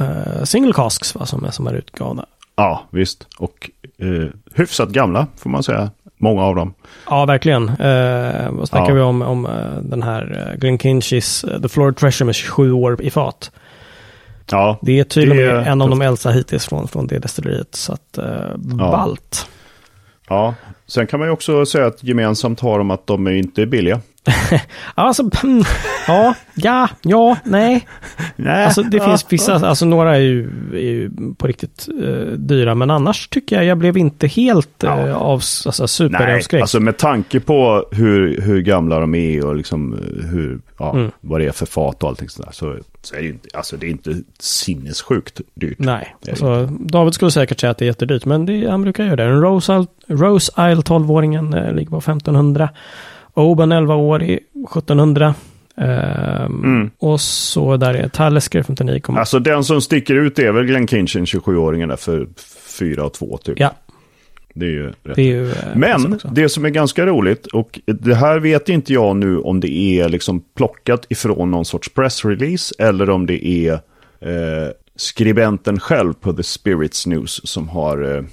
uh, 0.01 0.43
single 0.43 0.73
casks 0.73 1.15
va, 1.15 1.25
som, 1.25 1.43
är, 1.45 1.51
som 1.51 1.67
är 1.67 1.73
utgavna. 1.73 2.25
Ja, 2.55 2.83
visst. 2.89 3.27
Och 3.37 3.69
eh, 3.97 4.27
hyfsat 4.55 4.89
gamla 4.89 5.27
får 5.37 5.49
man 5.49 5.63
säga. 5.63 5.91
Många 6.21 6.43
av 6.43 6.55
dem. 6.55 6.73
Ja, 7.09 7.25
verkligen. 7.25 7.69
Uh, 7.69 8.49
vad 8.51 8.67
snackar 8.69 8.89
Ja. 8.89 8.93
vi 8.95 9.01
om, 9.01 9.21
om 9.21 9.45
uh, 9.45 9.51
den 9.81 10.03
här 10.03 10.47
uh, 10.53 10.59
Glen 10.59 10.77
Kinchis 10.77 11.43
uh, 11.43 11.61
The 11.61 11.69
Florida 11.69 11.99
Treasure 11.99 12.25
med 12.25 12.35
27 12.35 12.71
år 12.71 13.01
i 13.01 13.09
fat. 13.09 13.51
Ja, 14.51 14.77
Det 14.81 14.99
är 14.99 15.03
tydligen 15.03 15.37
Det 15.37 15.51
är 15.61 15.71
en 15.71 15.81
av 15.81 15.89
de 15.89 16.01
äldsta 16.01 16.29
hittills 16.31 16.65
från, 16.67 16.87
från 16.87 17.07
det 17.07 17.19
destilleriet. 17.19 17.75
Så 17.75 17.93
att, 17.93 18.19
uh, 18.19 18.57
ballt. 18.57 19.47
ja. 20.29 20.53
Sen 20.87 21.07
kan 21.07 21.19
man 21.19 21.27
ju 21.27 21.31
också 21.31 21.65
säga 21.65 21.85
att 21.85 22.03
gemensamt 22.03 22.59
har 22.59 22.77
de 22.77 22.91
att 22.91 23.07
de 23.07 23.27
är 23.27 23.31
inte 23.31 23.65
billiga. 23.65 23.99
Alltså, 24.95 25.29
ja, 26.07 26.33
ja, 26.55 26.89
ja, 27.01 27.37
nej. 27.43 27.87
Nej. 28.35 28.65
Alltså 28.65 28.83
det 28.83 28.99
finns 28.99 29.25
vissa, 29.29 29.53
alltså 29.67 29.85
några 29.85 30.15
är 30.15 30.19
ju, 30.19 30.49
är 30.73 30.77
ju 30.91 31.11
på 31.37 31.47
riktigt 31.47 31.87
eh, 32.03 32.11
dyra, 32.37 32.75
men 32.75 32.91
annars 32.91 33.27
tycker 33.27 33.55
jag 33.55 33.65
jag 33.65 33.77
blev 33.77 33.97
inte 33.97 34.27
helt 34.27 34.69
Ja. 34.83 35.07
eh, 35.07 35.15
av, 35.15 35.31
alltså, 35.33 35.81
Nej, 35.81 35.87
superavskräckt. 35.89 36.61
alltså 36.61 36.79
med 36.79 36.97
tanke 36.97 37.39
på 37.39 37.85
hur, 37.91 38.41
hur 38.41 38.61
gamla 38.61 38.99
de 38.99 39.15
är 39.15 39.45
och 39.45 39.55
liksom 39.55 39.93
eh, 39.93 40.25
hur, 40.29 40.59
ja, 40.77 40.93
Mm. 40.93 41.11
vad 41.21 41.39
det 41.41 41.45
är 41.47 41.51
för 41.51 41.65
fat 41.65 42.03
och 42.03 42.09
allting 42.09 42.29
sådär. 42.29 42.49
Så, 42.51 42.75
så 43.01 43.15
är 43.15 43.21
det 43.21 43.27
inte, 43.27 43.47
alltså 43.53 43.77
det 43.77 43.85
är 43.87 43.89
inte 43.91 44.15
sinnessjukt 44.39 45.41
dyrt. 45.53 45.79
Nej, 45.79 46.15
alltså, 46.29 46.65
David 46.79 47.13
skulle 47.13 47.31
säkert 47.31 47.59
säga 47.59 47.71
att 47.71 47.77
det 47.77 47.85
är 47.85 47.87
jättedyrt, 47.87 48.25
men 48.25 48.45
det, 48.45 48.69
han 48.69 48.81
brukar 48.81 49.03
göra 49.03 49.15
det. 49.15 49.23
En 49.23 49.41
Rose 49.41 49.73
Isle, 49.73 49.87
Rose 50.07 50.51
Isle 50.51 50.81
12-åringen 50.81 51.53
eh, 51.67 51.73
ligger 51.73 51.89
på 51.89 51.97
1500. 51.97 52.69
Oban 53.41 53.71
11 53.71 53.95
år 53.95 54.23
i 54.23 54.39
1700. 54.73 55.33
Ehm, 55.77 56.63
Mm. 56.63 56.89
Och 56.97 57.21
så 57.21 57.77
där 57.77 57.93
är 57.93 58.07
Talisker 58.07 58.63
59, 58.63 59.01
Alltså 59.07 59.39
den 59.39 59.63
som 59.63 59.81
sticker 59.81 60.15
ut 60.15 60.39
är 60.39 60.51
väl 60.51 60.65
Glenn 60.65 60.87
Kinchin, 60.87 61.25
27-åringen 61.25 61.87
där 61.89 61.95
för 61.95 62.27
4 62.79 63.03
och 63.05 63.13
2 63.13 63.37
typ. 63.37 63.59
Ja, 63.59 63.71
Det 64.53 64.65
är 64.65 64.69
ju 64.69 64.87
rätt. 64.87 65.15
det 65.15 65.21
är 65.21 65.25
ju... 65.25 65.49
eh, 65.49 65.55
Men 65.75 66.19
det 66.31 66.49
som 66.49 66.65
är 66.65 66.69
ganska 66.69 67.05
roligt, 67.05 67.45
och 67.47 67.79
det 67.85 68.15
här 68.15 68.39
vet 68.39 68.69
inte 68.69 68.93
jag 68.93 69.15
nu 69.15 69.37
om 69.39 69.59
det 69.59 69.71
är 69.73 70.09
liksom 70.09 70.41
plockat 70.55 71.05
ifrån 71.09 71.51
någon 71.51 71.65
sorts 71.65 71.89
pressrelease 71.89 72.75
eller 72.79 73.09
om 73.09 73.25
det 73.25 73.45
är 73.47 73.73
eh, 74.19 74.69
skribenten 74.95 75.79
själv 75.79 76.13
på 76.13 76.33
The 76.33 76.43
Spirits 76.43 77.07
News 77.07 77.41
som 77.43 77.69
har, 77.69 78.15
eh, 78.17 78.23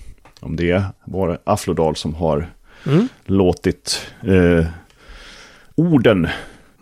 om 0.41 0.57
det 0.57 0.83
var 1.05 1.29
det 1.29 1.39
Aflodal 1.45 1.97
som 1.97 2.15
har 2.15 2.51
Mm. 2.87 3.09
låtit 3.25 4.07
eh, 4.27 4.67
orden 5.77 6.29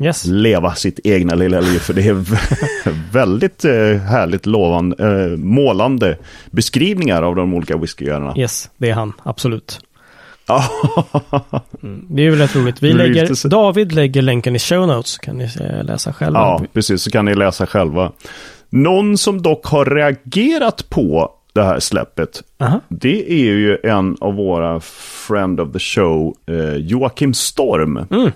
Yes. 0.01 0.25
leva 0.27 0.75
sitt 0.75 1.01
egna 1.05 1.35
lilla 1.35 1.61
liv. 1.61 1.79
För 1.79 1.95
det 1.95 2.09
är 2.09 2.15
vä- 2.15 2.95
väldigt 3.13 3.65
eh, 3.65 3.73
härligt 4.01 4.47
lovande, 4.47 5.23
eh, 5.25 5.37
målande 5.39 6.19
beskrivningar 6.51 7.23
av 7.23 7.37
de 7.37 7.55
olika 7.55 7.77
whiskyöarna. 7.77 8.35
Yes, 8.37 8.71
det 8.77 8.91
är 8.91 8.95
han, 8.95 9.13
absolut. 9.23 9.81
Ja. 10.47 10.65
Det 12.11 12.23
är 12.23 12.25
ju 12.31 12.37
rätt 12.37 12.57
roligt. 12.57 12.83
Vi 12.83 12.93
lägger, 12.93 13.49
David 13.49 13.93
lägger 13.93 14.23
länken 14.23 14.57
i 14.57 14.59
show 14.59 14.87
notes. 14.87 15.19
Kan 15.19 15.39
ni 15.39 15.45
eh, 15.61 15.85
läsa 15.85 16.13
själva. 16.13 16.39
Ja, 16.39 16.63
precis. 16.73 17.03
Så 17.03 17.11
kan 17.11 17.25
ni 17.25 17.35
läsa 17.35 17.67
själva. 17.67 18.13
Någon 18.71 19.19
som 19.19 19.43
dock 19.43 19.67
har 19.67 19.85
reagerat 19.85 20.91
på 20.91 21.31
det 21.53 21.63
här 21.63 21.81
släppet, 21.81 22.43
Aha. 22.61 22.81
det 22.89 23.33
är 23.33 23.53
ju 23.53 23.79
en 23.85 24.17
av 24.21 24.35
våra 24.35 24.81
friend 25.27 25.61
of 25.61 25.73
the 25.73 25.79
show, 25.79 26.35
eh, 26.47 26.75
Joakim 26.77 27.35
Storm. 27.35 27.97
Mm. 28.11 28.33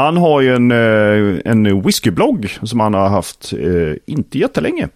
Han 0.00 0.16
har 0.16 0.40
ju 0.40 0.54
en, 0.54 0.70
eh, 0.70 1.40
en 1.44 1.82
whiskyblogg 1.82 2.58
som 2.62 2.80
han 2.80 2.94
har 2.94 3.08
haft 3.08 3.52
eh, 3.52 3.94
inte 4.06 4.38
jättelänge. 4.38 4.88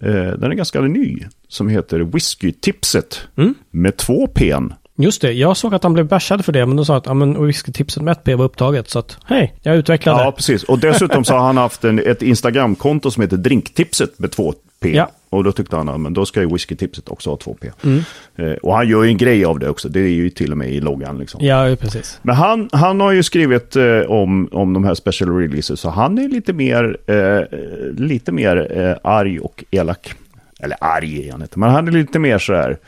Eh, 0.00 0.10
den 0.12 0.44
är 0.44 0.54
ganska 0.54 0.80
ny, 0.80 1.18
som 1.48 1.68
heter 1.68 2.00
Whiskytipset 2.00 3.20
Mm. 3.36 3.54
med 3.70 3.96
två 3.96 4.26
pen. 4.26 4.74
Just 4.98 5.22
det, 5.22 5.32
jag 5.32 5.56
såg 5.56 5.74
att 5.74 5.82
han 5.82 5.92
blev 5.92 6.06
bashad 6.06 6.44
för 6.44 6.52
det, 6.52 6.66
men 6.66 6.76
de 6.76 6.84
sa 6.86 6.96
att 6.96 7.06
ja, 7.06 7.14
men 7.14 7.46
whiskytipset 7.46 8.02
med 8.02 8.12
ett 8.12 8.24
P 8.24 8.34
var 8.34 8.44
upptaget. 8.44 8.90
Så 8.90 8.98
att, 8.98 9.18
hej, 9.26 9.54
jag 9.62 9.76
utvecklade. 9.76 10.22
Ja, 10.22 10.32
precis. 10.32 10.62
Och 10.64 10.78
dessutom 10.78 11.24
så 11.24 11.34
har 11.34 11.40
han 11.40 11.56
haft 11.56 11.84
en, 11.84 11.98
ett 11.98 12.22
Instagramkonto 12.22 13.10
som 13.10 13.20
heter 13.20 13.36
Drinktipset 13.36 14.18
med 14.18 14.30
två 14.30 14.54
P. 14.82 14.96
Ja. 14.96 15.10
Och 15.30 15.44
då 15.44 15.52
tyckte 15.52 15.76
han 15.76 15.88
att 15.88 16.00
men 16.00 16.14
då 16.14 16.26
ska 16.26 16.40
ju 16.40 16.52
whiskytipset 16.52 17.08
också 17.08 17.30
ha 17.30 17.36
två 17.36 17.56
P. 17.60 17.70
Mm. 17.84 18.00
Eh, 18.36 18.52
och 18.52 18.74
han 18.74 18.88
gör 18.88 19.02
ju 19.02 19.08
en 19.08 19.16
grej 19.16 19.44
av 19.44 19.58
det 19.58 19.68
också. 19.68 19.88
Det 19.88 20.00
är 20.00 20.08
ju 20.08 20.30
till 20.30 20.52
och 20.52 20.58
med 20.58 20.72
i 20.72 20.80
loggan. 20.80 21.18
Liksom. 21.18 21.44
Ja, 21.44 21.76
precis. 21.80 22.18
Men 22.22 22.34
han, 22.34 22.68
han 22.72 23.00
har 23.00 23.12
ju 23.12 23.22
skrivit 23.22 23.76
eh, 23.76 24.00
om, 24.00 24.48
om 24.52 24.72
de 24.72 24.84
här 24.84 24.94
special 24.94 25.36
releases. 25.38 25.80
Så 25.80 25.90
han 25.90 26.18
är 26.18 26.28
lite 26.28 26.52
mer, 26.52 26.96
eh, 27.06 27.58
lite 27.98 28.32
mer 28.32 28.78
eh, 28.80 28.96
arg 29.10 29.40
och 29.40 29.64
elak. 29.70 30.12
Eller 30.60 30.76
arg 30.80 31.26
är 31.28 31.32
han 31.32 31.42
inte. 31.42 31.58
Men 31.58 31.70
han 31.70 31.88
är 31.88 31.92
lite 31.92 32.18
mer 32.18 32.38
så 32.38 32.54
här. 32.54 32.78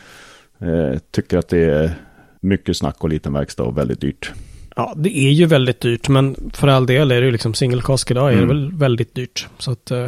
Eh, 0.60 0.98
tycker 1.10 1.38
att 1.38 1.48
det 1.48 1.58
är 1.64 1.90
mycket 2.40 2.76
snack 2.76 2.96
och 2.98 3.08
liten 3.08 3.32
verkstad 3.32 3.62
och 3.62 3.78
väldigt 3.78 4.00
dyrt. 4.00 4.32
Ja, 4.76 4.92
det 4.96 5.18
är 5.18 5.30
ju 5.30 5.46
väldigt 5.46 5.80
dyrt, 5.80 6.08
men 6.08 6.36
för 6.54 6.68
all 6.68 6.86
del 6.86 7.10
är 7.12 7.20
det 7.20 7.26
ju 7.26 7.32
liksom 7.32 7.54
single 7.54 7.82
cask 7.84 8.10
idag 8.10 8.28
är 8.32 8.36
det 8.36 8.42
Mm. 8.42 8.48
väl 8.48 8.72
väldigt 8.72 9.14
dyrt. 9.14 9.48
Så 9.58 9.70
att 9.72 9.90
eh, 9.90 10.06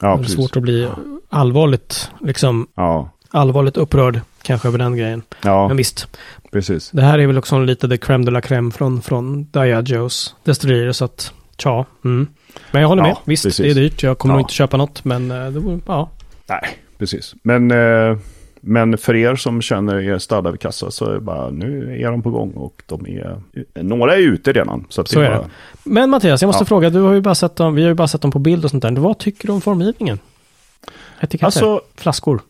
Ja, 0.00 0.16
det 0.16 0.22
är 0.22 0.28
svårt 0.28 0.56
att 0.56 0.62
bli 0.62 0.88
allvarligt, 1.28 2.10
liksom, 2.20 2.66
Ja, 2.74 3.10
allvarligt 3.30 3.76
upprörd 3.76 4.20
kanske 4.42 4.68
över 4.68 4.78
den 4.78 4.96
grejen. 4.96 5.22
ja 5.42 5.68
Men 5.68 5.76
visst, 5.76 6.06
precis. 6.52 6.90
det 6.90 7.02
här 7.02 7.18
är 7.18 7.26
väl 7.26 7.38
också 7.38 7.58
lite 7.58 7.88
the 7.88 7.96
crème 7.96 8.24
de 8.24 8.30
la 8.30 8.40
crème 8.40 8.70
från, 8.70 9.02
från 9.02 9.44
Diageos 9.50 10.34
destillerier, 10.44 10.92
så 10.92 11.04
att 11.04 11.32
tja. 11.58 11.84
Mm. 12.04 12.26
Men 12.70 12.82
jag 12.82 12.88
håller 12.88 13.02
med, 13.02 13.16
visst, 13.24 13.44
precis. 13.44 13.64
det 13.64 13.70
är 13.70 13.74
dyrt. 13.74 14.02
Jag 14.02 14.18
kommer 14.18 14.34
Ja. 14.34 14.40
inte 14.40 14.52
köpa 14.52 14.76
något, 14.76 15.04
men 15.04 15.30
eh, 15.30 15.50
det 15.50 15.60
vore, 15.60 15.80
ja. 15.86 16.10
Nej, 16.46 16.60
precis. 16.98 17.34
Men, 17.42 17.70
eh, 17.70 18.16
men 18.60 18.98
för 18.98 19.16
er 19.16 19.34
som 19.36 19.62
känner 19.62 19.98
er 20.00 20.18
stadda 20.18 20.50
vid 20.50 20.60
kassa 20.60 20.90
så 20.90 21.04
är 21.10 21.14
det 21.14 21.20
bara 21.20 21.50
nu 21.50 22.00
är 22.02 22.10
de 22.10 22.22
på 22.22 22.30
gång 22.30 22.50
och 22.50 22.82
de 22.86 23.06
är, 23.06 23.40
några 23.82 24.14
är 24.14 24.18
ute 24.18 24.52
redan. 24.52 24.86
Så, 24.88 25.00
att 25.00 25.08
Så 25.08 25.20
det 25.20 25.26
är 25.26 25.30
bara, 25.30 25.38
det. 25.42 25.48
Men 25.84 26.10
Mattias, 26.10 26.42
jag 26.42 26.48
måste 26.48 26.62
Ja. 26.62 26.66
fråga, 26.66 26.90
du 26.90 27.00
har 27.00 27.12
ju 27.12 27.20
bara 27.20 27.34
sett 27.34 27.56
dem, 27.56 27.74
vi 27.74 27.82
har 27.82 27.88
ju 27.88 27.94
bara 27.94 28.08
sett 28.08 28.20
dem 28.22 28.30
på 28.30 28.38
bild 28.38 28.64
och 28.64 28.70
sånt 28.70 28.82
där. 28.82 28.90
Vad 28.92 29.18
tycker 29.18 29.46
du 29.46 29.52
om 29.52 29.60
formgivningen? 29.60 30.18
Etiketter, 31.20 31.46
Alltså, 31.46 31.80
flaskor. 31.96 32.40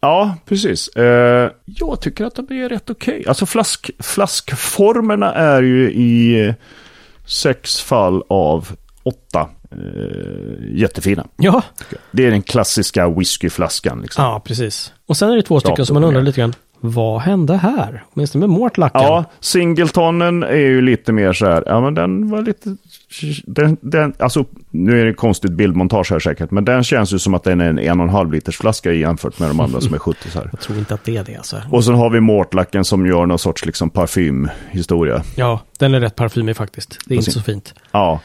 ja, 0.00 0.36
precis. 0.46 0.88
Eh, 0.88 1.50
jag 1.64 2.00
tycker 2.00 2.24
att 2.24 2.34
de 2.34 2.62
är 2.64 2.68
rätt 2.68 2.90
okej. 2.90 3.24
Alltså 3.28 3.46
flask, 3.46 3.90
flaskformerna 3.98 5.32
är 5.34 5.62
ju 5.62 5.92
i 5.92 6.54
sex 7.26 7.80
fall 7.80 8.22
av 8.28 8.68
åtta 9.02 9.48
eh, 9.76 10.78
jättefina. 10.80 11.26
Ja, 11.36 11.62
Det 12.10 12.26
är 12.26 12.30
den 12.30 12.42
klassiska 12.42 13.08
whiskyflaskan. 13.08 14.02
Liksom. 14.02 14.24
ja, 14.24 14.42
precis. 14.44 14.92
Och 15.06 15.16
sen 15.16 15.30
är 15.30 15.36
det 15.36 15.42
två 15.42 15.60
stycken 15.60 15.76
Rakt 15.76 15.86
som 15.86 15.94
man 15.94 16.04
undrar 16.04 16.22
lite 16.22 16.40
grann, 16.40 16.54
vad 16.84 17.20
hände 17.20 17.56
här? 17.56 18.04
Åtminstone 18.14 18.46
med 18.46 18.50
Mortlacken. 18.58 19.00
Ja, 19.02 19.24
singletonen 19.40 20.42
är 20.42 20.56
ju 20.56 20.80
lite 20.82 21.12
mer 21.12 21.32
så 21.32 21.46
här, 21.46 21.62
ja 21.66 21.80
men 21.80 21.94
den 21.94 22.30
var 22.30 22.42
lite, 22.42 22.76
den, 23.44 23.76
den, 23.80 24.14
alltså 24.18 24.44
nu 24.70 25.00
är 25.00 25.04
det 25.04 25.14
konstigt 25.14 25.52
bildmontage 25.52 26.10
här 26.10 26.18
säkert, 26.18 26.50
men 26.50 26.64
den 26.64 26.84
känns 26.84 27.12
ju 27.14 27.18
som 27.18 27.34
att 27.34 27.44
den 27.44 27.60
är 27.60 27.68
en 27.68 27.78
en 27.78 28.00
och 28.00 28.06
en 28.06 28.12
halv 28.12 28.32
liters 28.32 28.56
flaska 28.58 28.92
jämfört 28.92 29.38
med 29.38 29.50
de 29.50 29.60
andra 29.60 29.80
som 29.80 29.94
är 29.94 29.98
70 29.98 30.30
så 30.30 30.38
här. 30.38 30.48
Jag 30.52 30.60
tror 30.60 30.78
inte 30.78 30.94
att 30.94 31.04
det 31.04 31.16
är 31.16 31.24
det 31.24 31.36
alltså. 31.36 31.62
Och 31.70 31.84
sen 31.84 31.94
har 31.94 32.10
vi 32.10 32.20
Mortlacken 32.20 32.84
som 32.84 33.06
gör 33.06 33.26
någon 33.26 33.38
sorts 33.38 33.66
liksom 33.66 33.90
parfymhistoria. 33.90 35.22
Ja, 35.36 35.60
den 35.78 35.94
är 35.94 36.00
rätt 36.00 36.16
parfymig 36.16 36.56
faktiskt. 36.56 36.98
Det 37.06 37.14
är 37.14 37.16
inte 37.16 37.24
Precis. 37.24 37.34
så 37.34 37.40
fint. 37.52 37.74
Ja. 37.92 38.20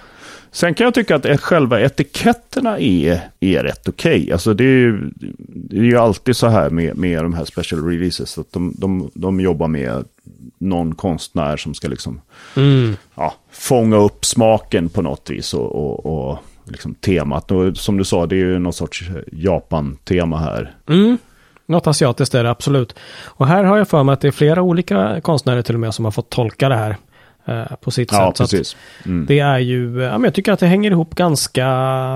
Sen 0.52 0.74
kan 0.74 0.86
jag 0.86 0.94
tycka 0.94 1.16
att 1.16 1.42
själva 1.42 1.82
etiketterna 1.82 2.80
är, 2.80 3.22
är 3.40 3.64
rätt 3.64 3.88
okej. 3.88 4.32
Alltså 4.32 4.54
det 4.54 4.64
är, 4.64 4.68
ju, 4.68 5.12
det 5.46 5.78
är 5.78 5.84
ju 5.84 5.98
alltid 5.98 6.36
så 6.36 6.48
här 6.48 6.70
med, 6.70 6.98
med 6.98 7.24
de 7.24 7.34
här 7.34 7.46
special 7.46 7.86
releases. 7.86 8.38
Att 8.38 8.52
de, 8.52 8.74
de, 8.78 9.12
de 9.14 9.40
jobbar 9.40 9.68
med 9.68 10.06
någon 10.58 10.96
konstnär 10.96 11.58
som 11.58 11.74
ska 11.74 11.88
liksom 11.88 12.22
Mm. 12.56 12.96
ja, 13.16 13.34
fånga 13.52 13.98
upp 13.98 14.26
smaken 14.26 14.90
på 14.90 15.02
något 15.02 15.30
vis 15.30 15.54
och, 15.54 15.76
och, 15.76 16.06
och 16.06 16.38
liksom 16.66 16.94
temat. 16.96 17.52
Och 17.52 17.78
som 17.78 17.98
du 17.98 18.04
sa, 18.04 18.26
det 18.26 18.36
är 18.36 18.46
ju 18.46 18.60
någon 18.60 18.74
sorts 18.74 19.04
Japan-tema 19.32 20.38
här. 20.40 20.76
Mm. 20.90 21.18
Något 21.66 21.88
asiatiskt 21.88 22.36
är 22.36 22.44
det 22.44 22.50
absolut. 22.50 22.96
Och 23.24 23.48
här 23.48 23.64
har 23.64 23.78
jag 23.78 23.88
för 23.88 24.04
mig 24.04 24.14
att 24.14 24.22
det 24.22 24.28
är 24.28 24.32
flera 24.32 24.62
olika 24.62 25.22
konstnärer 25.22 25.62
till 25.62 25.76
och 25.76 25.80
med 25.82 25.94
som 25.94 26.06
har 26.06 26.12
fått 26.12 26.30
tolka 26.30 26.70
det 26.70 26.76
här 26.76 26.98
på 27.82 27.92
sitt 27.92 28.12
Ja, 28.12 28.28
sätt. 28.28 28.38
Så 28.38 28.44
precis. 28.44 28.78
Mm. 29.06 29.26
det 29.26 29.40
är 29.40 29.60
ju, 29.60 30.02
ja, 30.02 30.12
men 30.12 30.24
jag 30.24 30.34
tycker 30.34 30.52
att 30.52 30.60
det 30.60 30.68
hänger 30.68 30.92
ihop 30.92 31.16
ganska 31.16 31.66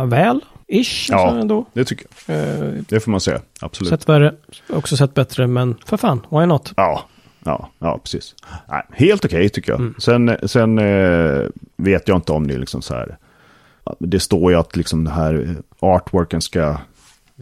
väl. 0.06 0.40
Ish, 0.68 1.10
Ja. 1.12 1.18
alltså 1.20 1.40
ändå. 1.40 1.66
Det 1.74 1.86
tycker 1.86 2.06
jag. 2.26 2.38
Eh, 2.38 2.74
Det 2.90 3.00
får 3.00 3.12
man 3.12 3.20
säga. 3.22 3.40
Absolut. 3.62 3.90
sett 3.90 4.10
värre, 4.10 4.34
också 4.70 4.98
sett 4.98 5.14
bättre, 5.14 5.48
men 5.48 5.76
för 5.86 5.98
fan, 5.98 6.22
why 6.30 6.46
not? 6.46 6.74
Ja, 6.78 7.04
ja, 7.46 7.70
ja 7.80 8.00
precis. 8.04 8.36
Nej, 8.70 8.84
helt 8.92 9.26
okej 9.26 9.50
tycker 9.50 9.72
jag. 9.72 9.80
Mm. 9.80 9.96
Sen, 9.98 10.38
sen 10.44 10.80
eh, 10.80 11.42
vet 11.78 12.08
jag 12.08 12.18
inte 12.18 12.32
om 12.32 12.48
det 12.48 12.54
är 12.54 12.60
liksom 12.60 12.82
så 12.82 12.94
här. 12.94 13.18
Det 14.00 14.20
står 14.20 14.52
ju 14.52 14.58
att 14.58 14.76
liksom 14.76 15.04
det 15.04 15.12
här 15.12 15.56
artworken 15.80 16.42
ska 16.42 16.78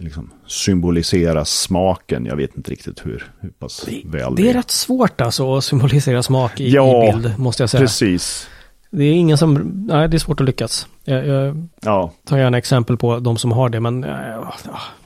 liksom 0.02 0.30
symbolisera 0.48 1.46
smaken. 1.46 2.26
Jag 2.26 2.36
vet 2.36 2.58
inte 2.58 2.72
riktigt 2.72 3.06
hur, 3.06 3.32
hur 3.40 3.50
pass 3.50 3.88
väl 4.06 4.36
Det 4.36 4.50
är 4.50 4.54
rätt 4.54 4.72
svårt 4.72 5.22
alltså 5.22 5.56
att 5.58 5.64
symbolisera 5.64 6.24
smak 6.24 6.60
i, 6.60 6.70
Ja, 6.70 7.04
i 7.04 7.12
bild, 7.12 7.40
måste 7.40 7.64
jag 7.64 7.70
säga. 7.70 7.82
Precis. 7.82 8.50
Det 8.92 9.04
är 9.04 9.14
ingen 9.14 9.38
som, 9.38 9.54
nej 9.90 10.08
det 10.10 10.18
är 10.18 10.20
svårt 10.20 10.40
att 10.42 10.46
lyckas. 10.46 10.88
Jag, 11.04 11.28
jag 11.28 11.68
Ja, 11.82 12.12
tar 12.26 12.38
gärna 12.38 12.58
exempel 12.58 12.98
på 12.98 13.20
de 13.20 13.38
som 13.38 13.52
har 13.52 13.70
det, 13.70 13.80
men 13.80 14.04
ja, 14.04 14.54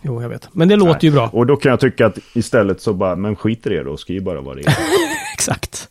jo 0.01 0.21
jag 0.21 0.29
vet. 0.29 0.49
Men 0.53 0.67
det 0.67 0.75
låter 0.75 0.91
Nej. 0.91 0.99
ju 1.01 1.11
bra. 1.11 1.29
och 1.33 1.45
då 1.45 1.55
kan 1.55 1.69
jag 1.69 1.79
tycka 1.79 2.05
att 2.05 2.17
istället 2.35 2.81
så 2.81 2.93
bara, 2.93 3.15
men 3.15 3.35
skit 3.35 3.65
i 3.65 3.69
det 3.69 3.83
då, 3.83 3.97
skriv 3.97 4.23
bara 4.23 4.41
vad 4.41 4.57
det 4.57 4.61
är. 4.67 4.75
Exakt. 5.33 5.89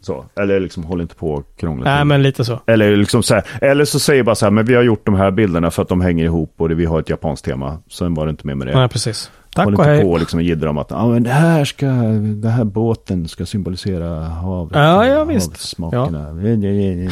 Så. 0.00 0.24
Eller 0.36 0.60
liksom 0.60 0.84
håll 0.84 1.00
inte 1.00 1.14
på 1.14 1.30
och 1.30 1.56
krångla 1.56 1.94
Nej 1.94 2.04
men 2.04 2.22
lite 2.22 2.44
så. 2.44 2.60
Eller, 2.66 2.96
liksom 2.96 3.22
så 3.22 3.34
här, 3.34 3.44
eller 3.60 3.84
så 3.84 3.98
säger 3.98 4.22
bara 4.22 4.34
så 4.34 4.46
här, 4.46 4.50
men 4.50 4.64
vi 4.64 4.74
har 4.74 4.82
gjort 4.82 5.06
de 5.06 5.14
här 5.14 5.30
bilderna 5.30 5.70
för 5.70 5.82
att 5.82 5.88
de 5.88 6.00
hänger 6.00 6.24
ihop 6.24 6.54
och 6.56 6.68
det, 6.68 6.74
vi 6.74 6.84
har 6.84 7.00
ett 7.00 7.08
japanskt 7.08 7.44
tema. 7.44 7.78
Sen 7.90 8.14
var 8.14 8.26
det 8.26 8.30
inte 8.30 8.46
mer 8.46 8.54
med 8.54 8.66
det. 8.66 8.74
Nej 8.78 8.88
precis. 8.88 9.30
Tack 9.54 9.64
Håll 9.64 9.74
och 9.74 9.80
inte 9.80 9.90
hej. 9.90 10.02
på 10.02 10.10
och 10.10 10.18
liksom 10.18 10.40
jiddra 10.42 10.70
om 10.70 10.78
att 10.78 10.92
ah, 10.92 11.06
men 11.06 11.22
det 11.22 11.30
här 11.30 11.64
ska, 11.64 11.86
den 11.86 12.50
här 12.50 12.64
båten 12.64 13.28
ska 13.28 13.46
symbolisera 13.46 14.24
havet. 14.24 14.76
Ja, 14.76 15.06
ja, 15.06 15.24
visst. 15.24 15.50
Havssmakerna. 15.50 16.28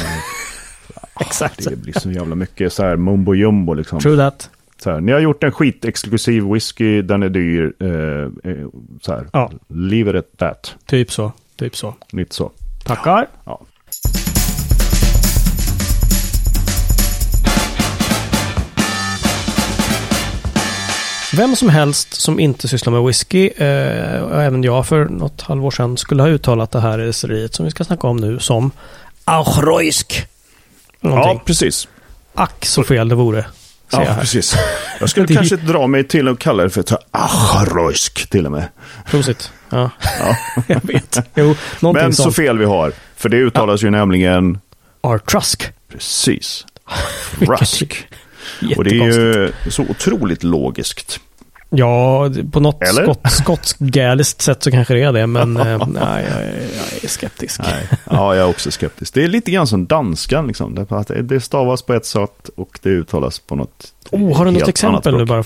Exakt. 1.20 1.64
Det 1.70 1.76
blir 1.76 2.00
så 2.00 2.10
jävla 2.10 2.34
mycket 2.34 2.72
så 2.72 2.82
här 2.82 2.96
mumbo 2.96 3.34
jumbo 3.34 3.74
liksom. 3.74 4.00
True 4.00 4.16
that. 4.16 4.50
Så 4.82 4.90
här, 4.90 5.00
ni 5.00 5.12
har 5.12 5.20
gjort 5.20 5.44
en 5.44 5.52
skitexklusiv 5.52 6.44
whisky, 6.52 7.02
den 7.02 7.22
är 7.22 7.28
dyr. 7.28 7.72
Eh, 7.80 8.52
eh, 8.52 8.66
så 9.00 9.12
här, 9.12 9.26
Ja. 9.32 9.50
leave 9.68 10.10
it 10.10 10.16
at 10.16 10.38
that. 10.38 10.74
Typ 10.86 11.12
så. 11.12 11.32
Typ 11.56 11.76
så. 11.76 11.94
Lite 12.12 12.34
så. 12.34 12.50
Tackar. 12.88 13.26
Ja. 13.44 13.60
Vem 21.36 21.56
som 21.56 21.68
helst 21.68 22.14
som 22.14 22.40
inte 22.40 22.68
sysslar 22.68 22.92
med 22.92 23.02
whisky, 23.02 23.48
eh, 23.48 24.22
och 24.22 24.42
även 24.42 24.62
jag 24.62 24.86
för 24.86 25.04
något 25.04 25.40
halvår 25.40 25.70
sedan, 25.70 25.96
skulle 25.96 26.22
ha 26.22 26.28
uttalat 26.28 26.70
det 26.70 26.80
här 26.80 26.98
destilleriet 26.98 27.54
som 27.54 27.64
vi 27.64 27.70
ska 27.70 27.84
snacka 27.84 28.06
om 28.06 28.16
nu 28.16 28.38
som. 28.38 28.70
Någonting. 31.00 31.32
ja, 31.32 31.42
precis. 31.44 31.88
Ack 32.34 32.64
så 32.64 32.82
fel 32.82 33.08
det 33.08 33.14
vore. 33.14 33.46
Jag 33.90 34.00
Ja, 34.06 34.10
här. 34.12 34.20
precis. 34.20 34.56
Jag 35.00 35.10
skulle 35.10 35.26
kanske 35.34 35.56
dra 35.56 35.86
mig 35.86 36.04
till 36.04 36.28
att 36.28 36.38
kalla 36.38 36.62
det 36.62 36.70
för 36.70 36.84
Acharojsk 37.10 38.30
till 38.30 38.46
och 38.46 38.52
med. 38.52 38.68
Prosit. 39.10 39.52
Ja, 39.70 39.90
Ja. 40.20 40.36
jag 40.66 40.80
vet. 40.86 41.18
Jo, 41.34 41.54
Men 41.80 42.14
så 42.14 42.22
sånt. 42.22 42.36
fel 42.36 42.58
vi 42.58 42.64
har. 42.64 42.92
För 43.16 43.28
det 43.28 43.36
uttalas 43.36 43.82
ju 43.82 43.90
nämligen 43.90 44.58
Artrusk. 45.00 45.72
precis. 45.92 46.66
Rusk. 47.40 48.06
Och 48.76 48.84
det 48.84 48.90
är 48.90 49.04
ju 49.04 49.52
så 49.70 49.82
otroligt 49.82 50.42
logiskt. 50.44 51.20
Ja, 51.70 52.30
på 52.52 52.60
något 52.60 52.82
Eller? 52.82 53.02
skott, 53.02 53.20
skotsk-gäliskt 53.30 54.42
sätt 54.42 54.62
så 54.62 54.70
kanske 54.70 54.94
det 54.94 55.02
är 55.02 55.12
det, 55.12 55.26
men 55.26 55.56
eh, 55.56 55.64
nej, 55.88 56.24
jag, 56.30 56.42
är- 56.42 56.68
jag 56.76 57.04
är 57.04 57.08
skeptisk. 57.08 57.60
Nej. 57.62 57.88
Ja, 58.10 58.34
jag 58.34 58.44
är 58.46 58.50
också 58.50 58.70
skeptisk. 58.70 59.14
Det 59.14 59.24
är 59.24 59.28
lite 59.28 59.50
grann 59.50 59.66
som 59.66 59.86
danskan. 59.86 60.46
Liksom. 60.46 60.86
Det- 61.22 61.40
stavas 61.40 61.82
på 61.82 61.94
ett 61.94 62.06
sätt 62.06 62.50
och 62.56 62.78
det 62.82 62.88
uttalas 62.90 63.38
på 63.38 63.56
något 63.56 63.92
Oh, 64.10 64.36
har 64.36 64.44
du 64.44 64.50
något 64.50 64.68
exempel 64.68 65.16
nu 65.16 65.24
bara? 65.24 65.44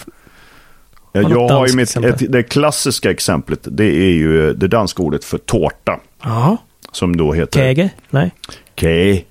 Ja, 1.12 1.21
jag 1.31 1.49
har 1.49 1.67
ju 1.69 1.76
mitt, 1.76 1.97
ett, 1.97 2.33
det 2.33 2.43
klassiska 2.43 3.11
exemplet. 3.11 3.59
Det 3.62 3.85
är 3.85 4.11
ju 4.12 4.55
det 4.55 4.69
danska 4.69 5.02
ordet 5.02 5.25
för 5.25 5.38
tårta. 5.38 6.00
Ja, 6.23 6.57
Som 6.93 7.17
då 7.17 7.33
heter... 7.33 7.61
Käge? 7.61 7.91
Nej. 8.11 8.31
Kej. 8.76 9.26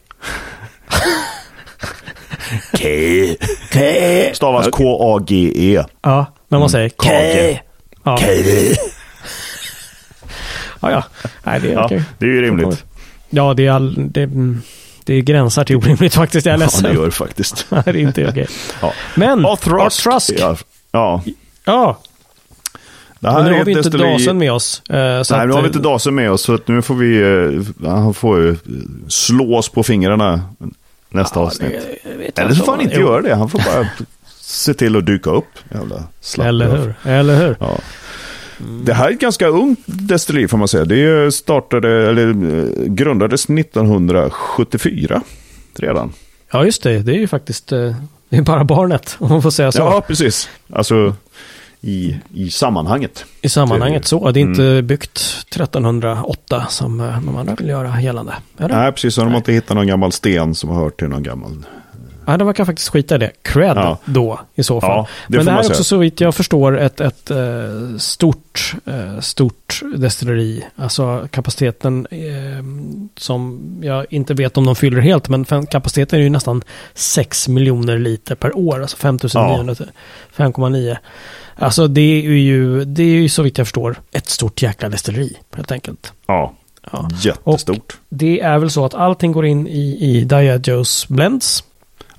Kej. 2.78 3.38
Ke. 3.72 4.32
Stavas 4.36 4.68
K-A-G-E. 4.72 5.84
Ja, 6.02 6.26
när 6.52 6.60
man 6.60 6.70
säger 6.70 6.90
Kage. 6.90 7.62
Ja, 8.04 8.18
Kej. 8.18 8.78
ja. 10.82 10.92
ja. 10.92 11.04
Nej, 11.44 11.60
det 11.60 11.68
är 11.70 11.74
Ja, 11.74 11.86
okej. 11.86 12.04
det 12.18 12.26
är 12.26 12.30
ju 12.30 12.42
rimligt. 12.42 12.84
Ja, 13.30 13.54
det 13.54 13.66
är, 13.68 13.72
all, 13.72 13.96
det, 14.12 14.24
mm, 14.24 14.62
det 15.04 15.22
gränsar 15.22 15.64
till 15.64 15.76
orimligt 15.76 16.14
faktiskt. 16.16 16.46
Jag 16.46 16.54
är 16.54 16.58
Ja, 16.60 16.66
ledsen. 16.66 16.84
det 16.84 16.94
gör 16.94 17.06
det 17.06 17.12
faktiskt. 17.12 17.66
Nej, 17.70 17.82
det 17.86 17.90
är 17.92 17.96
inte 17.96 18.28
okej. 18.30 18.48
Ja. 18.82 18.94
Men, 19.16 19.46
Arthrusk. 19.46 20.08
Arthrusk. 20.08 20.32
Ja, 20.40 20.56
ja. 20.92 21.22
Ja, 21.66 21.98
Det 23.20 23.30
här 23.30 23.36
men 23.44 23.52
nu 23.52 23.58
har 23.58 23.66
vi 23.66 23.72
ett 23.72 23.86
inte 23.86 23.98
Dasen 23.98 24.38
med 24.38 24.52
oss. 24.52 24.82
eh, 24.90 25.22
så 25.24 25.34
Nej, 25.34 25.42
att, 25.42 25.48
nu 25.48 25.54
har 25.54 25.62
vi 25.62 25.68
eh, 25.68 25.76
inte 25.76 25.80
Dasen 25.80 26.16
med 26.16 26.32
oss. 26.32 26.42
Så 26.42 26.54
att 26.54 26.68
nu 26.68 26.82
får 26.82 26.96
vi 26.96 27.22
eh, 27.84 27.90
han 27.90 28.14
får 28.14 28.40
ju 28.40 28.56
slå 29.08 29.58
oss 29.58 29.70
på 29.70 29.84
fingrarna 29.84 30.42
nästa 31.10 31.40
ja, 31.40 31.46
avsnitt. 31.46 31.72
Eller 32.36 32.54
så 32.54 32.64
får 32.66 32.72
han 32.72 32.82
inte 32.82 32.96
jo, 32.96 33.02
göra 33.08 33.22
det. 33.22 33.36
Han 33.36 33.50
får 33.50 33.60
bara 33.60 33.88
se 34.52 34.74
till 34.74 34.96
att 34.96 35.06
dyka 35.06 35.30
upp. 35.30 35.46
Jävla 35.74 36.04
slapp. 36.22 36.48
Eller 36.48 36.78
hur? 36.78 36.94
Eller 37.12 37.36
hur? 37.48 37.56
Ja. 37.60 37.78
Det 38.84 38.94
här 38.94 39.08
är 39.08 39.12
ett 39.14 39.20
ganska 39.20 39.48
ungt 39.48 39.80
destilleri 39.86 40.48
får 40.48 40.58
man 40.58 40.68
säga. 40.68 40.86
Det 40.86 41.34
startade, 41.34 42.10
eller 42.10 42.28
eh, 42.28 42.86
grundades 42.86 43.50
1974 43.50 45.22
redan. 45.76 46.14
Ja, 46.52 46.66
just 46.66 46.84
det. 46.84 47.00
Det 47.00 47.12
är 47.12 47.18
ju 47.20 47.28
faktiskt 47.28 47.72
eh, 47.72 47.96
det 48.30 48.38
är 48.38 48.42
bara 48.42 48.64
barnet, 48.64 49.16
om 49.20 49.30
man 49.30 49.42
får 49.42 49.52
säga 49.52 49.72
så. 49.72 49.80
Ja, 49.80 50.02
precis. 50.08 50.50
Alltså 50.74 51.16
i, 51.82 52.16
i 52.34 52.50
sammanhanget. 52.50 53.26
I 53.42 53.50
sammanhanget 53.50 54.06
så. 54.06 54.32
Det 54.32 54.40
är 54.40 54.42
inte 54.42 54.64
Mm. 54.64 54.88
byggt 54.88 55.18
1308 55.50 56.66
som 56.70 57.00
eh, 57.00 57.22
de 57.22 57.36
andra 57.38 57.56
vill 57.56 57.70
göra 57.70 58.02
gällande. 58.02 58.34
Eller? 58.58 58.76
Nej, 58.76 58.92
precis. 58.92 59.14
Så 59.16 59.22
de 59.22 59.30
har 59.30 59.38
inte 59.38 59.54
hittat 59.54 59.76
någon 59.78 59.88
gammal 59.88 60.12
sten 60.12 60.56
som 60.56 60.70
har 60.70 60.84
hört 60.84 61.00
till 61.00 61.08
någon 61.08 61.24
gammal. 61.24 61.66
Ja, 62.26 62.38
de 62.38 62.48
verkar 62.48 62.66
faktiskt 62.66 62.90
skita 62.90 63.16
i 63.16 63.18
det. 63.18 63.32
Cred 63.42 63.78
Ja. 63.78 63.98
då 64.06 64.40
i 64.56 64.64
så 64.64 64.82
fall. 64.82 64.90
Ja, 64.90 65.08
det 65.28 65.38
Men 65.38 65.46
det 65.46 65.52
här 65.52 65.60
är 65.64 65.68
också 65.70 65.84
så 65.84 65.98
vitt 65.98 66.22
jag 66.22 66.36
förstår 66.36 66.80
ett, 66.80 67.02
ett 67.02 67.32
eh, 67.32 67.38
stort, 67.98 68.74
eh, 68.86 69.20
stort 69.20 69.82
destilleri. 69.98 70.64
Alltså 70.76 71.28
kapaciteten 71.32 72.08
eh, 72.12 72.20
som 73.18 73.62
jag 73.82 74.06
inte 74.10 74.34
vet 74.34 74.58
om 74.58 74.66
de 74.66 74.76
fyller 74.76 75.02
helt. 75.02 75.30
Men 75.30 75.46
kapaciteten 75.66 76.20
är 76.20 76.24
ju 76.24 76.30
nästan 76.30 76.62
6 76.94 77.48
miljoner 77.48 77.98
liter 78.00 78.36
per 78.36 78.58
år. 78.58 78.82
Alltså 78.82 78.98
5900 78.98 79.76
till 79.76 79.92
5,9. 80.36 80.98
Alltså 81.56 81.88
det 81.88 82.02
är 82.02 82.22
ju, 82.22 82.86
det 82.86 83.04
är 83.04 83.08
ju 83.22 83.30
så 83.30 83.44
vitt 83.44 83.58
jag 83.58 83.68
förstår 83.68 83.96
ett 84.12 84.30
stort 84.30 84.62
jäkla 84.62 84.90
destilleri 84.90 85.38
helt 85.56 85.72
enkelt. 85.72 86.14
Ja, 86.28 86.54
Ja. 86.92 87.10
jättestort. 87.22 87.98
Det 88.10 88.40
är 88.40 88.60
väl 88.60 88.70
så 88.70 88.86
att 88.86 88.94
allting 88.94 89.32
går 89.32 89.46
in 89.46 89.68
i, 89.68 89.98
i 90.00 90.24
Diageos 90.24 91.08
blends. 91.08 91.64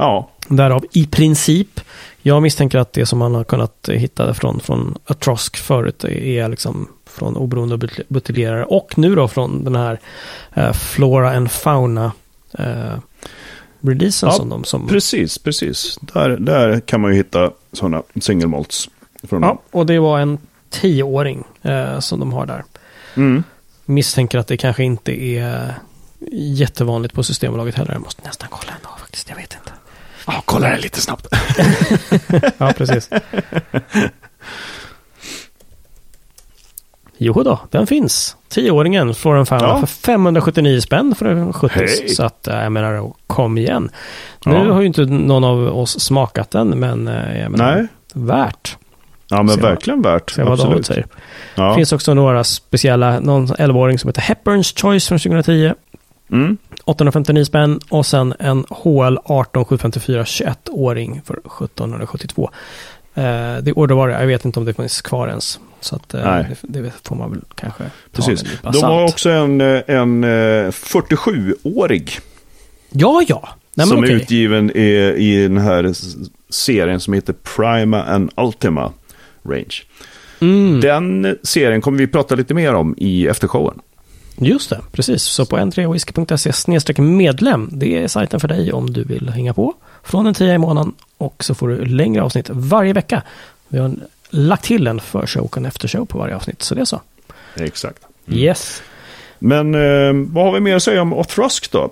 Ja, 0.02 0.30
Därav 0.48 0.84
i 0.92 1.06
princip. 1.06 1.80
Jag 2.22 2.42
misstänker 2.42 2.78
att 2.78 2.92
det 2.92 3.06
som 3.06 3.18
man 3.18 3.34
har 3.34 3.44
kunnat 3.44 3.88
hitta 3.92 4.34
från, 4.34 4.60
från 4.60 4.98
Atrosk 5.06 5.56
förut 5.56 6.04
är 6.04 6.48
liksom 6.48 6.88
från 7.06 7.36
oberoende 7.36 7.76
butel- 7.76 8.04
buteljerare. 8.08 8.64
Och 8.64 8.98
nu 8.98 9.14
då 9.14 9.28
från 9.28 9.64
den 9.64 9.76
här 9.76 10.00
eh, 10.54 10.72
Flora 10.72 11.36
and 11.36 11.50
Fauna 11.50 12.12
eh, 12.58 12.98
releasen 13.80 14.28
Ja, 14.28 14.32
som 14.36 14.48
de 14.48 14.64
som... 14.64 14.88
precis, 14.88 15.38
precis. 15.38 15.98
Där, 16.00 16.28
där 16.28 16.80
kan 16.80 17.00
man 17.00 17.10
ju 17.10 17.16
hitta 17.16 17.50
sådana 17.72 18.02
single 18.20 18.46
malts. 18.48 18.88
Från 19.22 19.42
Ja, 19.42 19.62
och 19.70 19.86
det 19.86 19.98
var 19.98 20.18
en 20.20 20.38
tioåring 20.70 21.44
eh, 21.62 21.98
som 22.00 22.20
de 22.20 22.32
har 22.32 22.46
där. 22.46 22.64
Mm. 23.14 23.44
Misstänker 23.84 24.38
att 24.38 24.46
det 24.46 24.56
kanske 24.56 24.84
inte 24.84 25.22
är 25.24 25.74
jättevanligt 26.32 27.14
på 27.14 27.22
Systembolaget 27.22 27.74
heller. 27.74 27.92
Jag 27.92 28.02
måste 28.02 28.22
nästan 28.24 28.48
kolla 28.50 28.72
ändå 28.72 28.88
faktiskt. 29.00 29.28
Jag 29.28 29.36
vet 29.36 29.56
inte. 29.60 29.72
Ja, 30.26 30.42
kolla 30.44 30.68
det 30.68 30.78
lite 30.78 31.00
snabbt. 31.00 31.26
Ja, 32.58 32.72
precis. 32.76 33.10
Jo 37.18 37.42
då, 37.42 37.58
den 37.70 37.86
finns. 37.86 38.36
Tioåringen, 38.48 39.14
Floren 39.14 39.46
Fauna, 39.46 39.66
Ja. 39.68 39.78
för 39.80 39.86
579 39.86 40.80
spänn 40.80 41.14
för 41.14 41.26
en 41.26 41.52
70. 41.52 41.74
Hej. 41.78 42.08
Så 42.08 42.24
att, 42.24 42.48
äh, 42.48 42.62
jag 42.62 42.72
menar, 42.72 43.12
kom 43.26 43.58
igen. 43.58 43.90
Ja. 44.44 44.50
Nu 44.64 44.70
har 44.70 44.80
ju 44.80 44.86
inte 44.86 45.04
någon 45.04 45.44
av 45.44 45.78
oss 45.78 46.00
smakat 46.00 46.50
den, 46.50 46.68
men 46.68 47.08
äh, 47.08 47.40
jag 47.40 47.50
menar, 47.50 47.74
Nej. 47.76 47.86
värt. 48.14 48.76
Ja, 49.28 49.42
men 49.42 49.54
Se 49.54 49.60
vad- 49.60 49.70
verkligen 49.70 50.02
värt. 50.02 50.30
Se 50.30 50.42
vad 50.42 50.50
David 50.58 50.64
Absolut. 50.64 50.86
säger. 50.86 51.06
Ja. 51.54 51.68
Det 51.68 51.74
finns 51.74 51.92
också 51.92 52.14
några 52.14 52.44
speciella, 52.44 53.20
någon 53.20 53.46
11-åring 53.46 53.98
som 53.98 54.08
heter 54.08 54.20
Hepburns 54.22 54.72
Choice 54.76 55.08
från 55.08 55.18
2010. 55.18 55.72
Mm. 56.32 56.56
859 56.84 57.44
spänn 57.44 57.80
och 57.88 58.06
sen 58.06 58.34
en 58.38 58.64
HL 58.70 59.16
18 59.24 59.64
754 59.64 60.22
21-åring 60.24 61.20
för 61.24 61.34
1772. 61.34 62.50
Eh, 63.14 63.22
det 63.22 63.70
är 63.70 63.78
ordervara, 63.78 64.20
jag 64.20 64.26
vet 64.26 64.44
inte 64.44 64.58
om 64.58 64.64
det 64.64 64.74
finns 64.74 65.02
kvar 65.02 65.28
ens. 65.28 65.60
Så 65.80 65.96
att, 65.96 66.14
eh, 66.14 66.22
det, 66.62 66.80
det 66.80 66.92
får 67.04 67.16
man 67.16 67.30
väl 67.30 67.40
kanske 67.54 67.82
ta 67.84 67.90
Precis. 68.12 68.42
De 68.62 68.66
har 68.66 68.72
salt. 68.72 69.10
också 69.12 69.30
en, 69.30 69.60
eh, 69.60 69.80
en 69.86 70.24
eh, 70.24 70.28
47-årig 70.70 72.10
Ja, 72.90 73.22
ja. 73.28 73.48
Nej, 73.74 73.86
som 73.86 73.98
okej. 73.98 74.10
är 74.12 74.16
utgiven 74.16 74.70
i, 74.76 75.14
i 75.18 75.42
den 75.42 75.58
här 75.58 75.92
serien 76.50 77.00
som 77.00 77.14
heter 77.14 77.32
Prima 77.56 78.02
and 78.02 78.30
Ultima 78.36 78.92
Range. 79.42 79.74
Mm, 80.40 80.80
Den 80.80 81.36
serien 81.42 81.80
kommer 81.80 81.98
vi 81.98 82.06
prata 82.06 82.34
lite 82.34 82.54
mer 82.54 82.74
om 82.74 82.94
i 82.98 83.26
eftershowen. 83.26 83.78
Just 84.44 84.70
det, 84.70 84.80
precis. 84.92 85.22
Så 85.22 85.46
på 85.46 85.56
n3whisky.se 85.56 87.02
medlem, 87.02 87.68
det 87.72 88.02
är 88.02 88.08
sajten 88.08 88.40
för 88.40 88.48
dig 88.48 88.72
om 88.72 88.92
du 88.92 89.04
vill 89.04 89.28
hänga 89.28 89.54
på. 89.54 89.74
Från 90.02 90.26
en 90.26 90.34
10 90.34 90.54
i 90.54 90.58
månaden 90.58 90.92
och 91.18 91.44
så 91.44 91.54
får 91.54 91.68
du 91.68 91.84
längre 91.84 92.22
avsnitt 92.22 92.50
varje 92.50 92.92
vecka. 92.92 93.22
Vi 93.68 93.78
har 93.78 93.94
lagt 94.30 94.64
till 94.64 94.86
en 94.86 95.00
förshow 95.00 95.44
och 95.44 95.56
en 95.56 95.66
eftershow 95.66 96.04
på 96.04 96.18
varje 96.18 96.36
avsnitt. 96.36 96.62
Så 96.62 96.74
det 96.74 96.80
är 96.80 96.84
så. 96.84 97.00
Exakt. 97.54 97.98
Yes. 98.26 98.82
Men 99.38 99.74
eh, 99.74 100.26
vad 100.32 100.44
har 100.44 100.52
vi 100.52 100.60
mer 100.60 100.76
att 100.76 100.82
säga 100.82 101.02
om 101.02 101.12
Othrusk 101.12 101.72
då? 101.72 101.90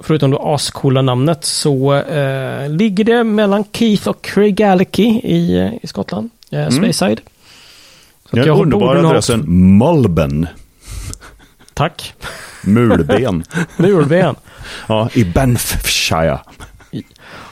Förutom 0.00 0.30
det 0.30 0.38
ascoola 0.40 1.02
namnet 1.02 1.44
så 1.44 1.94
eh, 1.94 2.68
ligger 2.68 3.04
det 3.04 3.24
mellan 3.24 3.64
Keith 3.72 4.08
och 4.08 4.22
Craig 4.22 4.54
Galicki 4.54 5.20
i, 5.24 5.58
eh, 5.58 5.84
i 5.84 5.86
Skottland. 5.86 6.30
Eh, 6.50 6.68
Speyside. 6.68 7.20
Så 8.30 8.36
Den 8.36 8.48
underbara 8.48 9.08
adressen 9.08 9.44
Mulben. 9.78 10.46
Tack. 11.78 12.14
Mulben. 12.64 13.44
Mulben. 13.76 14.34
ja, 14.86 15.08
i 15.12 15.24
Banffshire. 15.24 16.38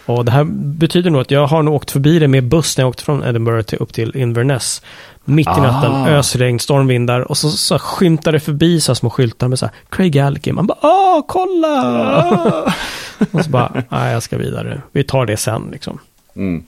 Och 0.06 0.24
det 0.24 0.30
här 0.30 0.44
betyder 0.54 1.10
nog 1.10 1.20
att 1.20 1.30
jag 1.30 1.46
har 1.46 1.62
nog 1.62 1.74
åkt 1.74 1.90
förbi 1.90 2.18
det 2.18 2.28
med 2.28 2.44
buss 2.44 2.76
när 2.78 2.82
jag 2.84 2.88
åkte 2.88 3.04
från 3.04 3.24
Edinburgh 3.24 3.62
till, 3.62 3.78
upp 3.78 3.92
till 3.92 4.16
Inverness. 4.16 4.82
Mitt 5.24 5.46
i 5.48 5.60
natten, 5.60 5.92
Ah. 5.92 6.08
ösregn, 6.08 6.58
stormvindar 6.58 7.20
och 7.20 7.38
så, 7.38 7.50
så 7.50 7.78
skymtar 7.78 8.32
det 8.32 8.40
förbi 8.40 8.80
så 8.80 8.92
här 8.92 8.94
små 8.94 9.10
skyltar 9.10 9.48
med 9.48 9.58
så 9.58 9.66
här 9.66 9.74
Craig 9.90 10.12
Galicki. 10.12 10.52
Man 10.52 10.66
bara 10.66 10.78
åh, 10.82 11.24
kolla! 11.28 11.82
Ah. 12.24 12.72
och 13.32 13.44
så 13.44 13.50
bara, 13.50 13.82
nej 13.88 14.12
jag 14.12 14.22
ska 14.22 14.38
vidare. 14.38 14.80
Vi 14.92 15.04
tar 15.04 15.26
det 15.26 15.36
sen 15.36 15.68
liksom. 15.72 15.98
Mm. 16.36 16.64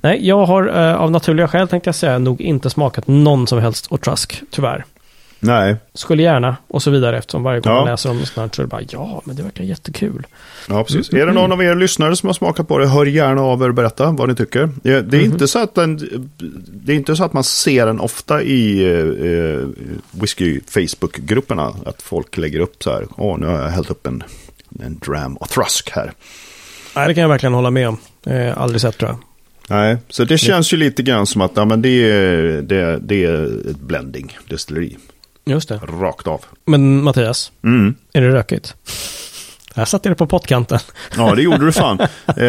Nej, 0.00 0.28
jag 0.28 0.46
har 0.46 0.68
eh, 0.88 0.94
av 0.94 1.10
naturliga 1.10 1.48
skäl 1.48 1.68
tänkte 1.68 1.88
jag 1.88 1.94
säga 1.94 2.18
nog 2.18 2.40
inte 2.40 2.70
smakat 2.70 3.06
någon 3.06 3.46
som 3.46 3.58
helst 3.58 3.90
O'Trusk, 3.90 4.42
tyvärr. 4.50 4.84
Nej, 5.46 5.76
Skulle 5.94 6.22
gärna 6.22 6.56
och 6.68 6.82
så 6.82 6.90
vidare 6.90 7.18
eftersom 7.18 7.42
varje 7.42 7.60
gång 7.60 7.72
Ja. 7.72 7.78
man 7.80 7.88
läser 7.90 8.10
om 8.10 8.18
något 8.18 8.28
sånt 8.28 8.52
här 8.52 8.56
så 8.56 8.62
är 8.62 8.64
det 8.64 8.68
bara 8.70 8.82
ja, 8.90 9.22
men 9.24 9.36
det 9.36 9.42
verkar 9.42 9.64
jättekul. 9.64 10.26
ja 10.68 10.84
precis. 10.84 11.12
Är 11.12 11.26
det 11.26 11.32
någon 11.32 11.52
av 11.52 11.62
er 11.62 11.74
lyssnare 11.74 12.16
som 12.16 12.26
har 12.26 12.34
smakat 12.34 12.68
på 12.68 12.78
det, 12.78 12.86
hör 12.86 13.06
gärna 13.06 13.42
av 13.42 13.62
er 13.62 13.68
och 13.68 13.74
berätta 13.74 14.10
vad 14.10 14.28
ni 14.28 14.34
tycker. 14.34 14.70
Det 14.82 15.16
är, 15.16 15.24
inte, 15.24 15.48
så 15.48 15.58
att 15.58 15.74
den, 15.74 15.96
det 16.72 16.92
är 16.92 16.96
inte 16.96 17.16
så 17.16 17.24
att 17.24 17.32
man 17.32 17.44
ser 17.44 17.86
den 17.86 18.00
ofta 18.00 18.42
i 18.42 18.84
eh, 18.84 19.68
whisky 20.10 20.60
Facebook-grupperna. 20.66 21.74
Att 21.86 22.02
folk 22.02 22.36
lägger 22.36 22.60
upp 22.60 22.82
så 22.82 22.90
här, 22.92 23.06
åh 23.16 23.38
nu 23.38 23.46
har 23.46 23.60
jag 23.62 23.68
hällt 23.68 23.90
upp 23.90 24.06
en, 24.06 24.22
en 24.80 24.98
dram 24.98 25.36
och 25.36 25.48
thrusk 25.48 25.90
här. 25.90 26.12
Nej, 26.96 27.08
det 27.08 27.14
kan 27.14 27.22
jag 27.22 27.28
verkligen 27.28 27.54
hålla 27.54 27.70
med 27.70 27.88
om. 27.88 27.98
Eh, 28.26 28.58
aldrig 28.58 28.80
sett 28.80 28.98
tror 28.98 29.10
jag. 29.10 29.18
Nej, 29.68 29.96
så 30.08 30.24
det 30.24 30.38
känns 30.38 30.72
ju 30.72 30.76
lite 30.76 31.02
grann 31.02 31.26
som 31.26 31.40
att 31.40 31.50
ja, 31.54 31.64
men 31.64 31.82
det, 31.82 31.88
är, 32.10 32.42
det, 32.62 32.98
det 33.02 33.24
är 33.24 33.44
ett 33.70 33.78
blending, 33.80 34.38
destilleri, 34.48 34.96
Just 35.46 35.68
det. 35.68 35.76
rakt 36.00 36.26
av. 36.26 36.44
Men 36.66 37.02
Mattias, 37.02 37.52
Mm. 37.64 37.94
är 38.12 38.20
det 38.20 38.28
rökigt? 38.28 38.74
Här 39.74 39.84
satte 39.84 40.08
jag 40.08 40.12
det 40.16 40.18
på 40.18 40.26
pottkanten. 40.26 40.78
Ja, 41.16 41.34
det 41.34 41.42
gjorde 41.42 41.64
du 41.66 41.72
fan. 41.72 41.98
eh, 42.36 42.44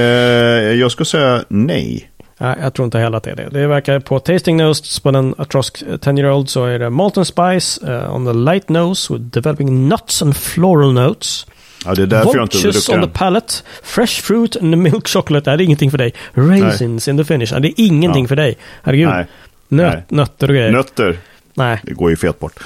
jag 0.79 0.91
skulle 0.91 1.05
säga 1.05 1.43
nej. 1.47 2.09
Nej, 2.37 2.57
jag 2.61 2.73
tror 2.73 2.85
inte 2.85 2.99
heller 2.99 3.17
att 3.17 3.23
det 3.23 3.31
är 3.31 3.35
det. 3.35 3.49
Det 3.51 3.67
verkar 3.67 3.99
på 3.99 4.19
tasting 4.19 4.57
notes 4.57 4.99
på 4.99 5.11
den 5.11 5.35
Atrosk 5.37 5.83
10-year-old 5.83 6.49
så 6.49 6.65
är 6.65 6.79
det 6.79 6.89
Molten 6.89 7.25
Spice 7.25 7.87
uh, 7.91 8.15
on 8.15 8.25
the 8.25 8.33
light 8.33 8.69
nose 8.69 9.13
with 9.13 9.25
developing 9.25 9.89
nuts 9.89 10.21
and 10.21 10.37
floral 10.37 10.93
notes. 10.93 11.45
Ja, 11.85 11.93
det 11.95 12.01
är 12.01 12.07
därför 12.07 12.35
jag 12.35 12.43
inte 12.45 12.57
Voluptuous 12.57 12.89
on 12.89 13.01
the 13.01 13.07
palate. 13.07 13.53
Fresh 13.83 14.21
fruit 14.21 14.55
and 14.57 14.77
milk 14.77 15.07
chocolate. 15.07 15.49
Nej, 15.49 15.57
det 15.57 15.63
är 15.63 15.65
ingenting 15.65 15.91
för 15.91 15.97
dig. 15.97 16.13
Raisins 16.33 17.07
in 17.07 17.17
the 17.17 17.23
finish. 17.25 17.47
Nej, 17.51 17.61
det 17.61 17.67
är 17.67 17.85
ingenting 17.85 18.23
Ja. 18.23 18.27
för 18.27 18.35
dig. 18.35 18.57
Herregud. 18.83 19.07
Nej. 19.09 19.25
Nöt, 19.67 19.93
Nej. 19.93 20.03
Nötter 20.07 20.47
och 20.47 20.53
grejer. 20.55 20.71
Nötter, 20.71 21.17
Nej. 21.55 21.79
det 21.83 21.93
går 21.93 22.09
ju 22.09 22.15
fet 22.15 22.39
bort. 22.39 22.59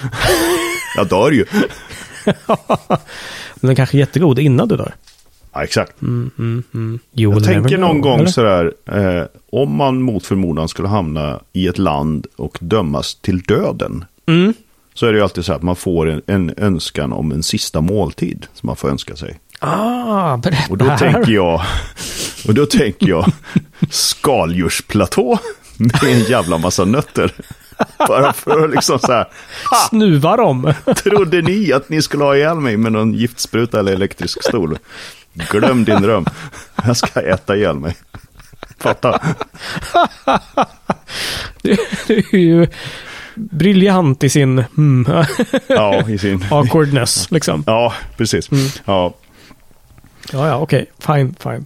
jag 0.95 1.07
dör 1.07 1.31
ju. 1.31 1.45
Men 3.55 3.67
den 3.67 3.75
kanske 3.75 3.97
är 3.97 3.99
jättegod 3.99 4.39
innan 4.39 4.67
du 4.67 4.77
dör. 4.77 4.93
Ja, 5.53 5.63
exakt. 5.63 5.93
You 6.01 6.99
Jag 7.11 7.33
will 7.35 7.43
tänker 7.45 7.61
never 7.61 7.77
någon 7.77 7.91
know, 7.91 8.01
gång 8.01 8.19
eller? 8.19 8.29
sådär, 8.29 8.73
eh, 8.91 9.23
om 9.51 9.75
man 9.75 10.01
mot 10.01 10.25
förmodan 10.25 10.69
skulle 10.69 10.87
hamna 10.87 11.39
i 11.53 11.67
ett 11.67 11.77
land 11.77 12.27
och 12.35 12.57
dömas 12.61 13.15
till 13.15 13.41
döden. 13.41 14.05
Mm. 14.27 14.53
Så 14.93 15.05
är 15.05 15.11
det 15.11 15.17
ju 15.17 15.23
alltid 15.23 15.45
så 15.45 15.53
att 15.53 15.61
man 15.61 15.75
får 15.75 16.09
en, 16.09 16.21
en 16.27 16.53
önskan 16.57 17.13
om 17.13 17.31
en 17.31 17.43
sista 17.43 17.81
måltid 17.81 18.47
som 18.53 18.67
man 18.67 18.75
får 18.75 18.89
önska 18.89 19.15
sig. 19.15 19.39
Ah, 19.59 20.37
berätta 20.37 20.71
Och 20.71 20.77
då 20.77 20.85
här. 20.85 20.97
tänker 20.97 21.31
jag, 21.31 21.61
och 22.47 22.53
då 22.53 22.65
tänker 22.65 23.07
jag 23.07 23.31
skaldjursplatå 23.89 25.39
med 25.77 26.03
en 26.03 26.19
jävla 26.19 26.57
massa 26.57 26.85
nötter. 26.85 27.31
Bara 28.07 28.33
för 28.33 28.63
att 28.63 28.69
liksom 28.71 28.99
så 28.99 29.11
här, 29.11 29.25
Snuva 29.89 30.37
dem. 30.37 30.73
trodde 30.95 31.41
ni 31.41 31.73
att 31.73 31.89
ni 31.89 32.01
skulle 32.01 32.23
ha 32.23 32.35
ihjäl 32.35 32.55
mig 32.59 32.77
med 32.77 32.91
någon 32.91 33.13
giftspruta 33.13 33.79
eller 33.79 33.93
elektrisk 33.93 34.43
stol? 34.43 34.77
Glöm 35.33 35.83
din 35.85 36.01
dröm. 36.01 36.25
Jag 36.85 36.97
ska 36.97 37.21
äta 37.21 37.55
ihjäl 37.55 37.75
mig. 37.79 37.95
Fatta. 38.79 39.19
Det 41.61 41.71
är 42.09 42.35
ju 42.37 42.67
briljant 43.35 44.23
i 44.23 44.29
sin 44.29 44.63
mm, 44.77 45.25
Ja, 45.67 46.09
i 46.09 46.17
sin... 46.17 46.45
awkwardness. 46.51 47.31
Liksom. 47.31 47.63
Ja, 47.67 47.93
precis. 48.17 48.49
Ja, 48.85 49.13
Ja, 50.33 50.47
ja, 50.47 50.57
okej. 50.57 50.85
Fine, 50.99 51.35
fine. 51.39 51.65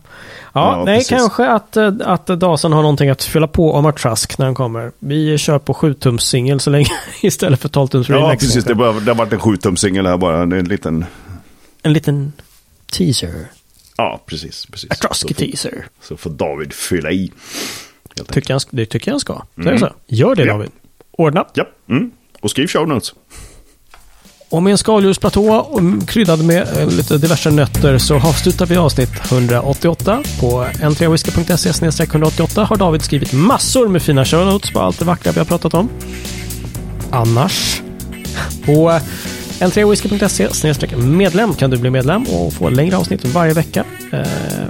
Ja, 0.54 0.78
Ja, 0.78 0.84
nej, 0.86 0.98
precis. 0.98 1.10
kanske 1.10 1.48
att, 1.48 1.78
eh, 1.78 1.92
att 2.04 2.26
Dasen 2.28 2.72
har 2.74 2.82
någonting 2.82 3.10
att 3.10 3.24
fylla 3.24 3.48
på 3.48 3.74
om 3.74 3.94
Trask 3.94 4.38
när 4.38 4.46
den 4.46 4.56
kommer. 4.56 4.92
Vi 5.00 5.38
kör 5.38 5.60
på 5.60 5.74
7-tums 5.74 6.26
singel 6.26 6.60
så 6.60 6.70
länge 6.70 6.90
istället 7.22 7.60
för 7.62 7.70
12-tums 7.70 8.06
ja 8.10 8.16
remix. 8.16 8.44
precis. 8.44 8.64
Det, 8.66 8.76
bara, 8.76 8.92
det 8.92 9.12
har 9.12 9.16
varit 9.16 9.34
en 9.34 9.40
sjutumsingel 9.40 10.06
här 10.06 10.18
bara. 10.18 10.46
Det 10.46 10.56
är 10.56 10.60
en 10.60 10.68
liten... 10.68 11.06
En 11.82 11.94
liten 11.94 12.34
teaser. 12.92 13.48
Ja, 13.98 14.22
precis. 14.26 14.66
precis. 14.66 14.92
Atrosky 14.92 15.28
så, 15.28 15.34
får, 15.40 15.46
teaser. 15.46 15.86
så 16.02 16.18
får 16.18 16.30
David 16.30 16.74
fylla 16.74 17.12
i. 17.12 17.32
Tycker 18.32 18.54
jag, 18.54 18.62
det 18.70 18.86
tycker 18.86 19.08
jag 19.08 19.14
han 19.14 19.20
ska. 19.20 19.42
Det 19.56 19.80
så. 19.80 19.90
Gör 20.08 20.36
det 20.36 20.46
Ja. 20.46 20.54
David. 20.54 20.70
Ordna. 21.12 21.46
Ja, 21.54 21.66
mm. 21.90 22.12
och 22.42 22.52
skriv 22.52 22.68
show 22.68 22.88
notes. 22.88 23.14
Och 24.54 24.64
med 24.64 24.72
en 24.72 24.78
skaldjursplatå 24.78 25.82
kryddad 26.08 26.44
med 26.46 26.68
eh, 26.78 26.88
lite 26.88 27.18
diverse 27.18 27.52
nötter 27.52 27.98
så 27.98 28.16
avslutar 28.16 28.66
vi 28.66 28.78
avsnitt 28.78 29.10
188. 29.32 30.24
På 30.40 30.66
n3whisky.se 30.82 32.04
188 32.04 32.64
har 32.64 32.78
David 32.78 33.02
skrivit 33.02 33.34
massor 33.34 33.88
med 33.88 34.02
fina 34.02 34.26
show 34.26 34.46
notes 34.46 34.72
på 34.72 34.80
allt 34.80 35.00
det 35.00 35.06
vackra 35.06 35.32
vi 35.32 35.40
har 35.40 35.46
pratat 35.46 35.74
om. 35.74 35.90
Annars, 37.12 37.82
på 38.66 39.00
n3whisky.se 39.60 40.96
medlem 40.98 41.54
kan 41.54 41.70
du 41.70 41.78
bli 41.78 41.90
medlem 41.90 42.24
och 42.24 42.54
få 42.54 42.70
längre 42.70 42.98
avsnitt 42.98 43.26
varje 43.26 43.54
vecka. 43.54 43.84
Eh, 44.12 44.20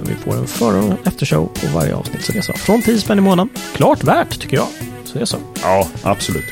Vi 0.08 0.14
får 0.24 0.36
en 0.36 0.46
före 0.46 0.78
och 0.78 1.06
eftershow 1.06 1.46
på 1.60 1.78
varje 1.78 1.94
avsnitt. 1.94 2.24
Så 2.24 2.32
det 2.32 2.38
är 2.38 2.42
så. 2.42 2.52
Från 2.52 2.82
10 2.82 2.98
spänn 3.00 3.18
i 3.18 3.20
månaden. 3.20 3.48
Klart 3.76 4.04
värt 4.04 4.40
tycker 4.40 4.56
jag. 4.56 4.66
Så 5.04 5.14
det 5.14 5.20
är 5.20 5.24
så. 5.24 5.38
Ja, 5.62 5.88
absolut. 6.02 6.44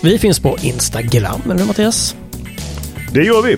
Vi 0.00 0.18
finns 0.18 0.40
på 0.40 0.56
Instagram, 0.62 1.42
eller 1.50 1.64
Mattias? 1.64 2.16
Det 3.16 3.24
gör 3.24 3.42
vi. 3.42 3.56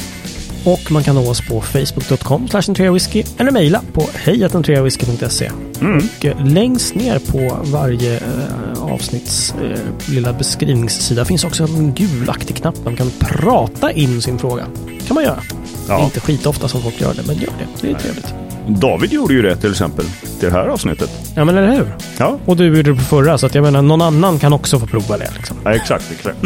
Och 0.64 0.92
man 0.92 1.02
kan 1.04 1.14
nå 1.14 1.30
oss 1.30 1.40
på 1.48 1.60
facebook.com 1.60 2.48
whisky 2.92 3.24
eller 3.38 3.50
mejla 3.50 3.82
på 3.92 4.08
hejatentreawhisky.se. 4.14 5.50
Och 5.80 6.24
eh, 6.24 6.46
längst 6.46 6.94
ner 6.94 7.18
på 7.18 7.58
varje 7.64 8.16
eh, 8.16 8.82
avsnitts 8.82 9.54
eh, 9.62 10.10
lilla 10.14 10.32
beskrivningssida 10.32 11.24
finns 11.24 11.44
också 11.44 11.62
en 11.64 11.94
gulaktig 11.94 12.56
knapp. 12.56 12.84
Man 12.84 12.96
kan 12.96 13.10
prata 13.20 13.92
in 13.92 14.22
sin 14.22 14.38
fråga. 14.38 14.66
kan 15.06 15.14
man 15.14 15.24
göra. 15.24 15.42
Ja. 15.88 16.04
Inte 16.04 16.20
skitofta 16.20 16.68
som 16.68 16.82
folk 16.82 17.00
gör 17.00 17.14
det, 17.14 17.22
men 17.26 17.36
gör 17.36 17.52
det. 17.58 17.66
Det 17.80 17.90
är 17.90 17.94
trevligt. 17.94 18.34
David 18.68 19.12
gjorde 19.12 19.34
ju 19.34 19.42
det 19.42 19.56
till 19.56 19.70
exempel. 19.70 20.04
Till 20.40 20.48
det 20.48 20.54
här 20.54 20.66
avsnittet. 20.66 21.10
Ja, 21.34 21.44
men 21.44 21.56
eller 21.56 21.72
hur? 21.72 21.94
Ja, 22.18 22.38
Och 22.44 22.56
du 22.56 22.66
gjorde 22.66 22.82
det 22.82 22.94
på 22.94 23.02
förra, 23.04 23.38
så 23.38 23.46
att 23.46 23.54
jag 23.54 23.62
menar, 23.62 23.82
någon 23.82 24.02
annan 24.02 24.38
kan 24.38 24.52
också 24.52 24.78
få 24.78 24.86
prova 24.86 25.18
det. 25.18 25.30
Liksom. 25.36 25.56
ja 25.64 25.74
exakt. 25.74 26.04
exakt. 26.12 26.38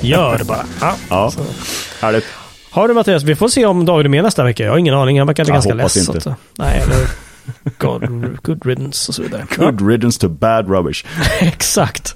Gör 0.04 0.38
det 0.38 0.44
bara. 0.44 0.64
Ja. 0.80 0.94
Ja, 1.08 1.32
härligt. 2.00 2.24
Har 2.76 2.88
du 2.88 2.94
Mattias, 2.94 3.22
vi 3.22 3.34
får 3.36 3.48
se 3.48 3.66
om 3.66 3.84
David 3.84 4.06
är 4.06 4.10
med 4.10 4.24
nästa 4.24 4.44
vecka. 4.44 4.64
Jag 4.64 4.70
har 4.70 4.78
ingen 4.78 4.94
aning, 4.94 5.18
han 5.18 5.26
verkar 5.26 5.44
Jag 5.44 5.54
ganska 5.54 5.74
less. 5.74 5.96
inte. 5.96 6.20
så 6.20 6.30
att- 6.30 6.36
Nej, 6.58 6.80
eller 6.82 7.06
God, 7.78 8.38
good 8.42 8.66
riddance 8.66 9.10
och 9.10 9.14
så 9.14 9.22
vidare. 9.22 9.46
Ja, 9.58 9.64
Good 9.70 9.88
riddance 9.90 10.20
to 10.20 10.28
bad 10.28 10.70
rubbish. 10.70 11.04
exakt. 11.40 12.14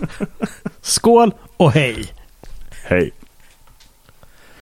Skål 0.83 1.33
och 1.57 1.73
hej! 1.73 2.05
Hej. 2.85 3.11